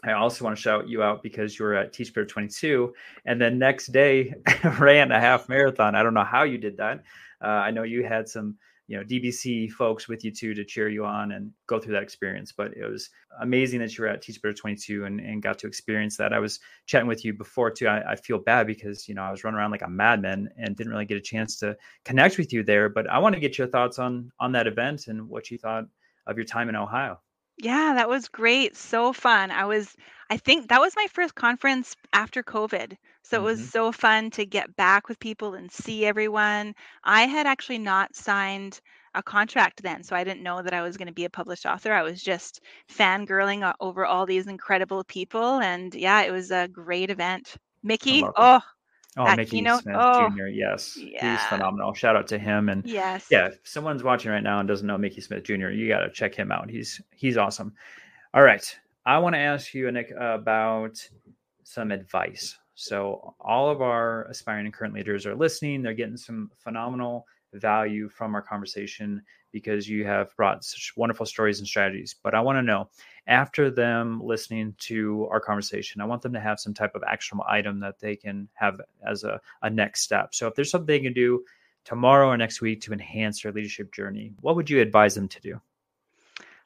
I 0.02 0.12
also 0.12 0.44
want 0.44 0.56
to 0.56 0.62
shout 0.62 0.88
you 0.88 1.02
out 1.02 1.22
because 1.22 1.58
you 1.58 1.64
were 1.64 1.74
at 1.74 1.92
Teach 1.92 2.12
Better 2.14 2.26
22 2.26 2.92
and 3.26 3.40
then 3.40 3.58
next 3.58 3.88
day 3.88 4.34
ran 4.78 5.12
a 5.12 5.20
half 5.20 5.48
marathon. 5.48 5.94
I 5.94 6.02
don't 6.02 6.14
know 6.14 6.24
how 6.24 6.42
you 6.42 6.58
did 6.58 6.78
that. 6.78 7.02
Uh, 7.42 7.48
I 7.48 7.70
know 7.70 7.82
you 7.82 8.04
had 8.04 8.28
some 8.28 8.56
you 8.90 8.96
know 8.96 9.04
DBC 9.04 9.70
folks 9.70 10.08
with 10.08 10.24
you 10.24 10.32
too 10.32 10.52
to 10.52 10.64
cheer 10.64 10.88
you 10.88 11.04
on 11.04 11.30
and 11.30 11.52
go 11.68 11.78
through 11.78 11.92
that 11.92 12.02
experience. 12.02 12.50
But 12.50 12.76
it 12.76 12.84
was 12.84 13.08
amazing 13.40 13.78
that 13.78 13.96
you 13.96 14.02
were 14.02 14.10
at 14.10 14.20
Teach 14.20 14.42
Better 14.42 14.52
22 14.52 15.04
and, 15.04 15.20
and 15.20 15.40
got 15.40 15.60
to 15.60 15.68
experience 15.68 16.16
that. 16.16 16.32
I 16.32 16.40
was 16.40 16.58
chatting 16.86 17.06
with 17.06 17.24
you 17.24 17.32
before 17.32 17.70
too. 17.70 17.86
I, 17.86 18.10
I, 18.10 18.16
feel 18.16 18.38
bad 18.38 18.66
because 18.66 19.08
you 19.08 19.14
know 19.14 19.22
I 19.22 19.30
was 19.30 19.44
running 19.44 19.58
around 19.58 19.70
like 19.70 19.82
a 19.82 19.88
madman 19.88 20.50
and 20.58 20.74
didn't 20.74 20.90
really 20.90 21.04
get 21.04 21.18
a 21.18 21.20
chance 21.20 21.56
to 21.60 21.76
connect 22.04 22.36
with 22.36 22.52
you 22.52 22.64
there. 22.64 22.88
But 22.88 23.08
I 23.08 23.20
want 23.20 23.36
to 23.36 23.40
get 23.40 23.58
your 23.58 23.68
thoughts 23.68 24.00
on 24.00 24.32
on 24.40 24.50
that 24.52 24.66
event 24.66 25.06
and 25.06 25.28
what 25.28 25.52
you 25.52 25.58
thought 25.58 25.84
of 26.26 26.36
your 26.36 26.44
time 26.44 26.68
in 26.68 26.74
Ohio. 26.74 27.20
Yeah, 27.58 27.94
that 27.94 28.08
was 28.08 28.26
great. 28.26 28.76
So 28.76 29.12
fun. 29.12 29.52
I 29.52 29.66
was 29.66 29.96
I 30.30 30.36
think 30.36 30.68
that 30.68 30.80
was 30.80 30.94
my 30.96 31.06
first 31.12 31.34
conference 31.34 31.96
after 32.12 32.42
COVID. 32.42 32.96
So 33.22 33.36
it 33.36 33.42
was 33.42 33.58
mm-hmm. 33.58 33.68
so 33.68 33.92
fun 33.92 34.30
to 34.30 34.46
get 34.46 34.76
back 34.76 35.08
with 35.08 35.18
people 35.18 35.54
and 35.54 35.70
see 35.70 36.06
everyone. 36.06 36.74
I 37.02 37.22
had 37.22 37.46
actually 37.46 37.78
not 37.78 38.14
signed 38.14 38.80
a 39.14 39.22
contract 39.24 39.82
then, 39.82 40.04
so 40.04 40.14
I 40.14 40.22
didn't 40.22 40.44
know 40.44 40.62
that 40.62 40.72
I 40.72 40.82
was 40.82 40.96
going 40.96 41.08
to 41.08 41.12
be 41.12 41.24
a 41.24 41.30
published 41.30 41.66
author. 41.66 41.92
I 41.92 42.02
was 42.02 42.22
just 42.22 42.60
fangirling 42.88 43.74
over 43.80 44.06
all 44.06 44.24
these 44.24 44.46
incredible 44.46 45.02
people 45.02 45.60
and 45.60 45.92
yeah, 45.96 46.22
it 46.22 46.30
was 46.30 46.52
a 46.52 46.68
great 46.68 47.10
event. 47.10 47.56
Mickey, 47.82 48.22
oh, 48.36 48.60
Oh, 49.16 49.24
that 49.24 49.38
Mickey 49.38 49.50
keynote? 49.56 49.82
Smith 49.82 49.96
oh, 49.98 50.30
Jr. 50.30 50.46
Yes, 50.46 50.96
yeah. 50.96 51.36
he's 51.36 51.44
phenomenal. 51.48 51.92
Shout 51.94 52.14
out 52.14 52.28
to 52.28 52.38
him. 52.38 52.68
And 52.68 52.86
yes, 52.86 53.26
yeah, 53.28 53.48
if 53.48 53.58
someone's 53.64 54.04
watching 54.04 54.30
right 54.30 54.42
now 54.42 54.60
and 54.60 54.68
doesn't 54.68 54.86
know 54.86 54.96
Mickey 54.96 55.20
Smith 55.20 55.42
Jr., 55.42 55.70
you 55.70 55.88
got 55.88 56.00
to 56.00 56.10
check 56.10 56.32
him 56.32 56.52
out. 56.52 56.70
He's 56.70 57.00
he's 57.12 57.36
awesome. 57.36 57.74
All 58.34 58.42
right, 58.42 58.78
I 59.10 59.18
want 59.18 59.34
to 59.34 59.40
ask 59.40 59.74
you, 59.74 59.90
Nick, 59.90 60.12
about 60.16 61.04
some 61.64 61.90
advice. 61.90 62.56
So 62.76 63.34
all 63.40 63.68
of 63.68 63.82
our 63.82 64.22
aspiring 64.26 64.66
and 64.66 64.72
current 64.72 64.94
leaders 64.94 65.26
are 65.26 65.34
listening. 65.34 65.82
They're 65.82 65.94
getting 65.94 66.16
some 66.16 66.48
phenomenal 66.58 67.26
value 67.52 68.08
from 68.08 68.36
our 68.36 68.40
conversation 68.40 69.20
because 69.50 69.88
you 69.88 70.04
have 70.04 70.32
brought 70.36 70.62
such 70.62 70.92
wonderful 70.96 71.26
stories 71.26 71.58
and 71.58 71.66
strategies. 71.66 72.14
But 72.22 72.36
I 72.36 72.40
want 72.40 72.58
to 72.58 72.62
know 72.62 72.88
after 73.26 73.68
them 73.68 74.20
listening 74.22 74.76
to 74.82 75.26
our 75.32 75.40
conversation, 75.40 76.00
I 76.00 76.04
want 76.04 76.22
them 76.22 76.32
to 76.34 76.40
have 76.40 76.60
some 76.60 76.72
type 76.72 76.94
of 76.94 77.02
actionable 77.02 77.46
item 77.48 77.80
that 77.80 77.98
they 77.98 78.14
can 78.14 78.48
have 78.52 78.80
as 79.04 79.24
a, 79.24 79.40
a 79.62 79.70
next 79.70 80.02
step. 80.02 80.36
So 80.36 80.46
if 80.46 80.54
there's 80.54 80.70
something 80.70 80.86
they 80.86 81.00
can 81.00 81.14
do 81.14 81.44
tomorrow 81.84 82.28
or 82.28 82.36
next 82.36 82.60
week 82.60 82.80
to 82.82 82.92
enhance 82.92 83.42
their 83.42 83.50
leadership 83.50 83.92
journey, 83.92 84.30
what 84.40 84.54
would 84.54 84.70
you 84.70 84.80
advise 84.80 85.16
them 85.16 85.26
to 85.26 85.40
do? 85.40 85.60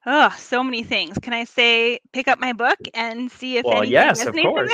Oh, 0.07 0.35
so 0.39 0.63
many 0.63 0.83
things. 0.83 1.19
Can 1.19 1.33
I 1.33 1.45
say 1.45 1.99
pick 2.13 2.29
up 2.29 2.39
my 2.39 2.53
book 2.53 2.79
and 2.93 3.31
see 3.31 3.57
if 3.57 3.65
well, 3.65 3.85
yes, 3.85 4.25
of 4.27 4.35
course. 4.35 4.73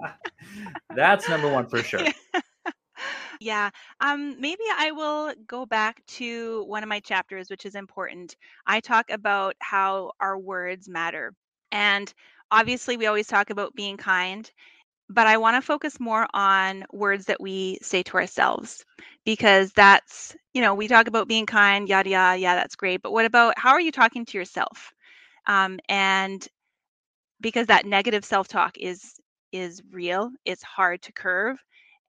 That's 0.94 1.28
number 1.28 1.52
one 1.52 1.66
for 1.66 1.82
sure. 1.82 2.00
Yeah. 3.40 3.70
Um, 4.00 4.40
maybe 4.40 4.62
I 4.78 4.92
will 4.92 5.34
go 5.46 5.66
back 5.66 6.04
to 6.06 6.64
one 6.64 6.82
of 6.82 6.88
my 6.88 7.00
chapters, 7.00 7.50
which 7.50 7.66
is 7.66 7.74
important. 7.74 8.36
I 8.66 8.80
talk 8.80 9.10
about 9.10 9.54
how 9.58 10.12
our 10.20 10.38
words 10.38 10.88
matter. 10.88 11.34
And 11.72 12.12
obviously, 12.50 12.96
we 12.96 13.06
always 13.06 13.26
talk 13.26 13.50
about 13.50 13.74
being 13.74 13.96
kind, 13.96 14.50
but 15.10 15.26
I 15.26 15.36
want 15.38 15.56
to 15.56 15.62
focus 15.66 16.00
more 16.00 16.26
on 16.34 16.84
words 16.92 17.26
that 17.26 17.40
we 17.40 17.78
say 17.82 18.02
to 18.04 18.16
ourselves 18.16 18.84
because 19.24 19.72
that's, 19.72 20.36
you 20.54 20.62
know, 20.62 20.74
we 20.74 20.88
talk 20.88 21.08
about 21.08 21.28
being 21.28 21.46
kind, 21.46 21.88
yada, 21.88 22.10
yada, 22.10 22.38
yeah, 22.40 22.54
that's 22.54 22.76
great. 22.76 23.02
But 23.02 23.12
what 23.12 23.24
about 23.26 23.58
how 23.58 23.70
are 23.72 23.80
you 23.80 23.92
talking 23.92 24.24
to 24.26 24.38
yourself? 24.38 24.92
Um, 25.46 25.78
and 25.88 26.46
because 27.40 27.66
that 27.66 27.86
negative 27.86 28.24
self 28.24 28.48
talk 28.48 28.76
is 28.78 29.20
is 29.52 29.82
real 29.92 30.30
it's 30.44 30.62
hard 30.62 31.02
to 31.02 31.12
curve 31.12 31.58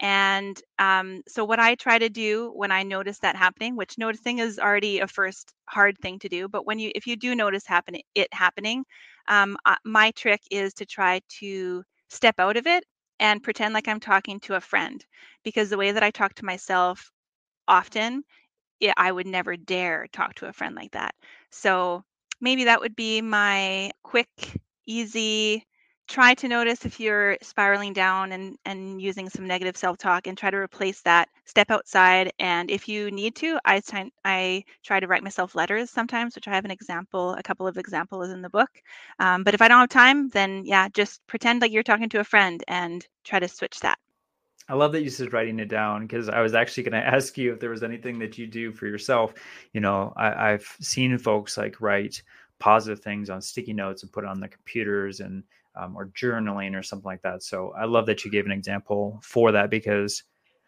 and 0.02 0.62
um, 0.78 1.22
so, 1.28 1.46
what 1.46 1.60
I 1.60 1.76
try 1.76 1.98
to 2.00 2.10
do 2.10 2.52
when 2.54 2.72
I 2.72 2.84
notice 2.84 3.20
that 3.20 3.38
happening, 3.38 3.78
which 3.78 3.98
noticing 3.98 4.40
is 4.40 4.60
already 4.60 5.00
a 5.00 5.08
first 5.08 5.54
hard 5.70 5.98
thing 6.00 6.20
to 6.20 6.28
do, 6.28 6.50
but 6.50 6.66
when 6.66 6.80
you, 6.80 6.92
if 6.96 7.08
you 7.08 7.16
do 7.16 7.34
notice 7.34 7.66
happen 7.66 7.96
it 8.14 8.28
happening, 8.34 8.84
um, 9.30 9.56
uh, 9.66 9.76
my 9.86 10.12
trick 10.12 10.42
is 10.52 10.74
to 10.76 10.86
try 10.86 11.22
to 11.40 11.84
step 12.16 12.40
out 12.40 12.58
of 12.58 12.68
it 12.68 12.86
and 13.20 13.44
pretend 13.44 13.74
like 13.74 13.88
I'm 13.88 14.00
talking 14.00 14.40
to 14.42 14.56
a 14.56 14.62
friend, 14.62 15.06
because 15.44 15.70
the 15.70 15.78
way 15.78 15.92
that 15.92 16.04
I 16.04 16.12
talk 16.12 16.34
to 16.36 16.46
myself 16.46 17.12
often, 17.68 18.24
it, 18.82 18.94
I 18.98 19.12
would 19.12 19.28
never 19.28 19.58
dare 19.58 20.08
talk 20.14 20.36
to 20.36 20.48
a 20.48 20.54
friend 20.54 20.76
like 20.76 20.92
that. 20.94 21.16
So 21.52 22.04
maybe 22.42 22.66
that 22.66 22.82
would 22.82 22.96
be 22.96 23.22
my 23.22 23.92
quick, 24.04 24.30
easy 24.88 25.66
try 26.08 26.34
to 26.36 26.48
notice 26.48 26.86
if 26.86 27.00
you're 27.00 27.38
spiraling 27.42 27.94
down 27.94 28.32
and, 28.32 28.58
and 28.66 29.02
using 29.02 29.30
some 29.30 29.48
negative 29.48 29.76
self-talk 29.76 30.28
and 30.28 30.38
try 30.38 30.52
to 30.52 30.58
replace 30.58 31.02
that 31.02 31.30
step 31.46 31.72
outside 31.72 32.32
and 32.40 32.70
if 32.70 32.88
you 32.88 33.10
need 33.12 33.36
to 33.36 33.60
i, 33.66 33.82
I 34.24 34.64
try 34.84 35.00
to 35.00 35.08
write 35.08 35.24
myself 35.24 35.56
letters 35.56 35.90
sometimes 35.90 36.36
which 36.36 36.48
i 36.48 36.52
have 36.52 36.66
an 36.66 36.72
example 36.72 37.34
a 37.34 37.44
couple 37.44 37.68
of 37.68 37.78
examples 37.78 38.30
in 38.30 38.42
the 38.42 38.50
book 38.50 38.70
um, 39.20 39.44
but 39.44 39.54
if 39.54 39.62
i 39.62 39.68
don't 39.68 39.80
have 39.80 39.90
time 39.90 40.30
then 40.30 40.64
yeah 40.66 40.88
just 40.90 41.26
pretend 41.28 41.62
like 41.62 41.72
you're 41.72 41.84
talking 41.84 42.10
to 42.10 42.20
a 42.20 42.24
friend 42.24 42.64
and 42.68 43.08
try 43.24 43.40
to 43.40 43.48
switch 43.48 43.80
that 43.80 43.98
I 44.68 44.74
love 44.74 44.94
that 44.94 45.04
you 45.04 45.12
said 45.12 45.32
writing 45.32 45.60
it 45.60 45.68
down 45.68 46.08
because 46.08 46.28
I 46.28 46.42
was 46.42 46.56
actually 46.56 46.84
going 46.84 46.94
to 47.04 47.08
ask 47.08 47.38
you 47.38 47.54
if 47.54 47.60
there 47.60 47.70
was 47.70 47.84
anything 47.84 48.18
that 48.20 48.40
you 48.40 48.48
do 48.48 48.72
for 48.72 48.88
yourself. 48.88 49.36
You 49.74 49.82
know, 49.82 50.12
I, 50.16 50.54
I've 50.54 50.76
seen 50.82 51.16
folks 51.20 51.56
like 51.56 51.82
write 51.82 52.24
positive 52.58 53.00
things 53.04 53.30
on 53.30 53.42
sticky 53.42 53.74
notes 53.74 54.02
and 54.02 54.12
put 54.12 54.24
it 54.24 54.30
on 54.30 54.40
the 54.40 54.48
computers 54.48 55.20
and 55.20 55.44
um, 55.76 55.96
or 55.96 56.08
journaling 56.08 56.78
or 56.78 56.84
something 56.84 57.06
like 57.06 57.22
that. 57.22 57.44
So 57.44 57.74
I 57.78 57.86
love 57.86 58.06
that 58.08 58.24
you 58.24 58.32
gave 58.32 58.46
an 58.46 58.52
example 58.52 59.20
for 59.24 59.52
that 59.52 59.70
because 59.70 60.24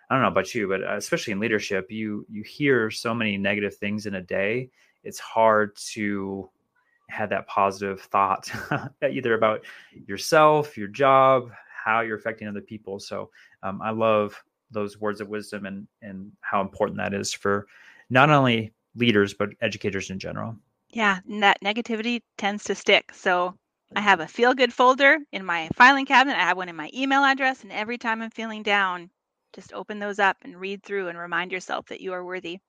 I 0.10 0.16
don't 0.16 0.22
know 0.22 0.30
about 0.30 0.54
you, 0.56 0.68
but 0.68 0.84
uh, 0.84 0.96
especially 0.96 1.34
in 1.34 1.40
leadership, 1.40 1.92
you 1.92 2.26
you 2.30 2.44
hear 2.44 2.90
so 2.90 3.14
many 3.14 3.38
negative 3.38 3.76
things 3.76 4.06
in 4.06 4.16
a 4.16 4.22
day. 4.22 4.70
It's 5.04 5.20
hard 5.20 5.76
to 5.94 6.50
have 7.10 7.30
that 7.30 7.48
positive 7.48 8.02
thought 8.02 8.50
either 9.12 9.34
about 9.34 9.64
yourself, 10.08 10.78
your 10.78 10.88
job, 10.88 11.52
how 11.86 12.02
you're 12.02 12.18
affecting 12.18 12.48
other 12.48 12.62
people. 12.62 13.00
So 13.00 13.30
um, 13.64 13.82
I 13.82 13.92
love 13.92 14.42
those 14.72 15.00
words 15.00 15.22
of 15.22 15.30
wisdom 15.30 15.66
and 15.66 15.88
and 16.02 16.32
how 16.42 16.62
important 16.62 16.98
that 16.98 17.14
is 17.14 17.34
for 17.34 17.68
not 18.10 18.30
only 18.30 18.74
leaders 18.96 19.34
but 19.34 19.50
educators 19.62 20.10
in 20.10 20.20
general. 20.20 20.56
Yeah, 20.90 21.20
that 21.42 21.62
negativity 21.62 22.22
tends 22.38 22.64
to 22.66 22.76
stick. 22.76 23.14
So 23.14 23.56
I 23.96 24.02
have 24.02 24.20
a 24.20 24.28
feel 24.28 24.54
good 24.54 24.74
folder 24.74 25.18
in 25.32 25.46
my 25.46 25.70
filing 25.76 26.06
cabinet. 26.06 26.38
I 26.38 26.44
have 26.44 26.58
one 26.58 26.70
in 26.70 26.76
my 26.76 26.90
email 26.94 27.24
address. 27.24 27.64
And 27.64 27.72
every 27.72 27.98
time 27.98 28.22
I'm 28.22 28.32
feeling 28.32 28.64
down, 28.64 29.12
just 29.54 29.74
open 29.74 30.00
those 30.00 30.20
up 30.20 30.38
and 30.44 30.60
read 30.60 30.84
through 30.84 31.08
and 31.08 31.18
remind 31.18 31.52
yourself 31.52 31.88
that 31.88 32.02
you 32.02 32.14
are 32.14 32.24
worthy. 32.24 32.60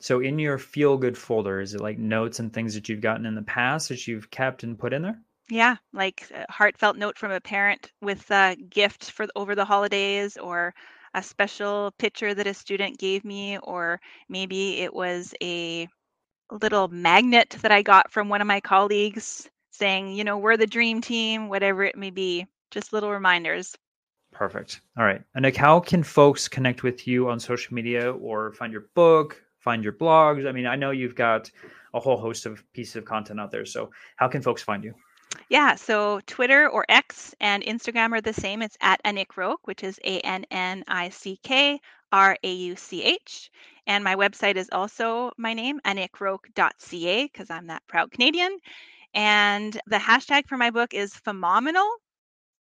So, 0.00 0.20
in 0.20 0.38
your 0.38 0.58
feel 0.58 0.96
good 0.96 1.18
folder, 1.18 1.60
is 1.60 1.74
it 1.74 1.80
like 1.80 1.98
notes 1.98 2.38
and 2.38 2.52
things 2.52 2.74
that 2.74 2.88
you've 2.88 3.00
gotten 3.00 3.26
in 3.26 3.34
the 3.34 3.42
past 3.42 3.88
that 3.88 4.06
you've 4.06 4.30
kept 4.30 4.62
and 4.62 4.78
put 4.78 4.92
in 4.92 5.02
there? 5.02 5.20
Yeah, 5.50 5.76
like 5.92 6.30
a 6.30 6.50
heartfelt 6.52 6.96
note 6.96 7.16
from 7.18 7.30
a 7.32 7.40
parent 7.40 7.92
with 8.00 8.30
a 8.30 8.56
gift 8.68 9.10
for 9.10 9.26
over 9.36 9.54
the 9.54 9.64
holidays, 9.64 10.36
or 10.36 10.74
a 11.14 11.22
special 11.22 11.92
picture 11.98 12.34
that 12.34 12.46
a 12.46 12.54
student 12.54 12.98
gave 12.98 13.24
me, 13.24 13.58
or 13.58 14.00
maybe 14.28 14.80
it 14.80 14.92
was 14.92 15.34
a 15.42 15.88
little 16.50 16.88
magnet 16.88 17.50
that 17.62 17.72
I 17.72 17.82
got 17.82 18.12
from 18.12 18.28
one 18.28 18.40
of 18.40 18.46
my 18.46 18.60
colleagues 18.60 19.50
saying, 19.74 20.12
you 20.12 20.24
know, 20.24 20.38
we're 20.38 20.56
the 20.56 20.66
dream 20.66 21.00
team, 21.00 21.48
whatever 21.48 21.84
it 21.84 21.96
may 21.96 22.10
be. 22.10 22.46
Just 22.70 22.92
little 22.92 23.10
reminders. 23.10 23.76
Perfect. 24.32 24.80
All 24.98 25.04
right. 25.04 25.22
And 25.34 25.44
like, 25.44 25.56
how 25.56 25.80
can 25.80 26.02
folks 26.02 26.48
connect 26.48 26.82
with 26.82 27.06
you 27.06 27.28
on 27.28 27.38
social 27.38 27.74
media 27.74 28.12
or 28.12 28.52
find 28.52 28.72
your 28.72 28.86
book, 28.94 29.40
find 29.58 29.82
your 29.82 29.92
blogs? 29.92 30.48
I 30.48 30.52
mean, 30.52 30.66
I 30.66 30.76
know 30.76 30.90
you've 30.90 31.14
got 31.14 31.50
a 31.92 32.00
whole 32.00 32.16
host 32.16 32.46
of 32.46 32.64
pieces 32.72 32.96
of 32.96 33.04
content 33.04 33.40
out 33.40 33.50
there. 33.50 33.64
So, 33.64 33.90
how 34.16 34.28
can 34.28 34.42
folks 34.42 34.62
find 34.62 34.82
you? 34.82 34.94
Yeah, 35.48 35.74
so 35.74 36.20
Twitter 36.26 36.68
or 36.68 36.84
X 36.88 37.34
and 37.40 37.62
Instagram 37.64 38.12
are 38.12 38.20
the 38.20 38.32
same. 38.32 38.62
It's 38.62 38.76
at 38.80 39.02
Annick 39.04 39.36
Rauch, 39.36 39.58
which 39.64 39.82
is 39.82 39.98
A 40.04 40.20
N 40.20 40.44
N 40.50 40.84
I 40.86 41.08
C 41.08 41.38
K 41.42 41.80
R 42.12 42.36
A 42.42 42.52
U 42.52 42.76
C 42.76 43.02
H. 43.02 43.50
And 43.86 44.02
my 44.02 44.14
website 44.14 44.56
is 44.56 44.68
also 44.72 45.30
my 45.36 45.52
name, 45.52 45.80
annickrauch.ca, 45.84 47.24
because 47.24 47.50
I'm 47.50 47.66
that 47.66 47.82
proud 47.86 48.10
Canadian. 48.10 48.58
And 49.14 49.80
the 49.86 49.96
hashtag 49.96 50.48
for 50.48 50.56
my 50.56 50.70
book 50.70 50.92
is 50.92 51.14
phenomenal, 51.14 51.88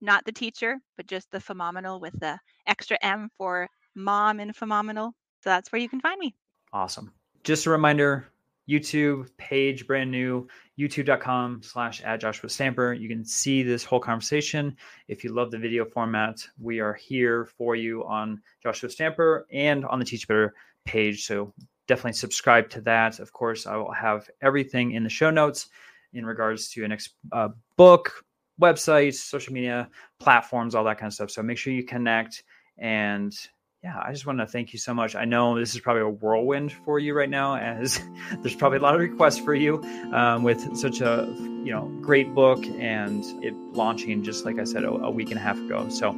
not 0.01 0.25
the 0.25 0.31
teacher, 0.31 0.77
but 0.97 1.07
just 1.07 1.31
the 1.31 1.39
phenomenal 1.39 1.99
with 1.99 2.19
the 2.19 2.37
extra 2.67 2.97
M 3.01 3.29
for 3.37 3.67
mom 3.95 4.39
in 4.39 4.53
phenomenal. 4.53 5.13
So 5.41 5.49
that's 5.49 5.71
where 5.71 5.81
you 5.81 5.89
can 5.89 5.99
find 5.99 6.19
me. 6.19 6.35
Awesome. 6.71 7.11
Just 7.43 7.65
a 7.65 7.69
reminder 7.69 8.27
YouTube 8.69 9.29
page, 9.37 9.85
brand 9.87 10.09
new, 10.09 10.47
youtube.com 10.79 11.61
slash 11.61 12.01
at 12.01 12.21
Joshua 12.21 12.49
Stamper. 12.49 12.93
You 12.93 13.09
can 13.09 13.25
see 13.25 13.61
this 13.61 13.83
whole 13.83 13.99
conversation. 13.99 14.77
If 15.07 15.23
you 15.23 15.33
love 15.33 15.51
the 15.51 15.57
video 15.57 15.85
format, 15.85 16.47
we 16.59 16.79
are 16.79 16.93
here 16.93 17.45
for 17.57 17.75
you 17.75 18.05
on 18.05 18.41
Joshua 18.61 18.89
Stamper 18.89 19.45
and 19.51 19.85
on 19.85 19.99
the 19.99 20.05
Teach 20.05 20.27
Better 20.27 20.53
page. 20.85 21.25
So 21.25 21.53
definitely 21.87 22.13
subscribe 22.13 22.69
to 22.69 22.81
that. 22.81 23.19
Of 23.19 23.33
course, 23.33 23.67
I 23.67 23.75
will 23.75 23.91
have 23.91 24.29
everything 24.41 24.93
in 24.93 25.03
the 25.03 25.09
show 25.09 25.29
notes 25.29 25.67
in 26.13 26.25
regards 26.25 26.69
to 26.69 26.83
an 26.83 26.91
ex- 26.91 27.09
uh, 27.31 27.49
book, 27.77 28.23
websites, 28.61 29.15
social 29.15 29.53
media 29.53 29.89
platforms, 30.19 30.75
all 30.75 30.83
that 30.83 30.97
kind 30.97 31.07
of 31.07 31.13
stuff. 31.13 31.31
So 31.31 31.41
make 31.43 31.57
sure 31.57 31.73
you 31.73 31.83
connect. 31.83 32.43
And 32.77 33.35
yeah, 33.83 34.01
I 34.01 34.13
just 34.13 34.25
want 34.25 34.39
to 34.39 34.47
thank 34.47 34.71
you 34.71 34.79
so 34.79 34.93
much. 34.93 35.13
I 35.13 35.25
know 35.25 35.59
this 35.59 35.75
is 35.75 35.81
probably 35.81 36.03
a 36.03 36.09
whirlwind 36.09 36.71
for 36.71 36.99
you 36.99 37.13
right 37.13 37.29
now, 37.29 37.57
as 37.57 38.01
there's 38.41 38.55
probably 38.55 38.77
a 38.77 38.81
lot 38.81 38.95
of 38.95 39.01
requests 39.01 39.39
for 39.39 39.53
you 39.53 39.83
um, 40.13 40.43
with 40.43 40.77
such 40.77 41.01
a 41.01 41.27
you 41.63 41.71
know 41.71 41.85
great 42.01 42.33
book 42.33 42.65
and 42.79 43.23
it 43.43 43.53
launching 43.73 44.21
just 44.23 44.43
like 44.43 44.59
I 44.59 44.65
said 44.65 44.83
a, 44.83 44.89
a 44.89 45.11
week 45.11 45.31
and 45.31 45.37
a 45.37 45.41
half 45.41 45.57
ago. 45.57 45.89
So 45.89 46.17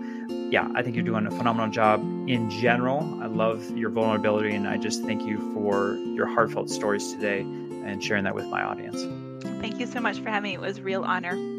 yeah, 0.52 0.70
I 0.76 0.84
think 0.84 0.96
you're 0.96 1.06
doing 1.06 1.26
a 1.26 1.32
phenomenal 1.32 1.72
job 1.72 2.02
in 2.30 2.52
general. 2.52 3.00
I 3.22 3.26
love 3.26 3.76
your 3.76 3.90
vulnerability, 3.90 4.54
and 4.54 4.68
I 4.68 4.78
just 4.78 5.04
thank 5.04 5.24
you 5.24 5.40
for 5.54 5.96
your 5.96 6.28
heartfelt 6.28 6.70
stories 6.70 7.14
today 7.14 7.42
and 7.42 8.04
sharing 8.04 8.26
that 8.26 8.36
with 8.36 8.46
my 8.48 8.64
audience. 8.64 9.02
Thank 9.62 9.80
you 9.80 9.88
so 9.88 10.00
much 10.00 10.20
for 10.20 10.30
having 10.30 10.50
me. 10.52 10.54
It 10.56 10.62
was 10.62 10.78
a 10.78 10.82
real 10.82 11.04
honor. 11.04 11.55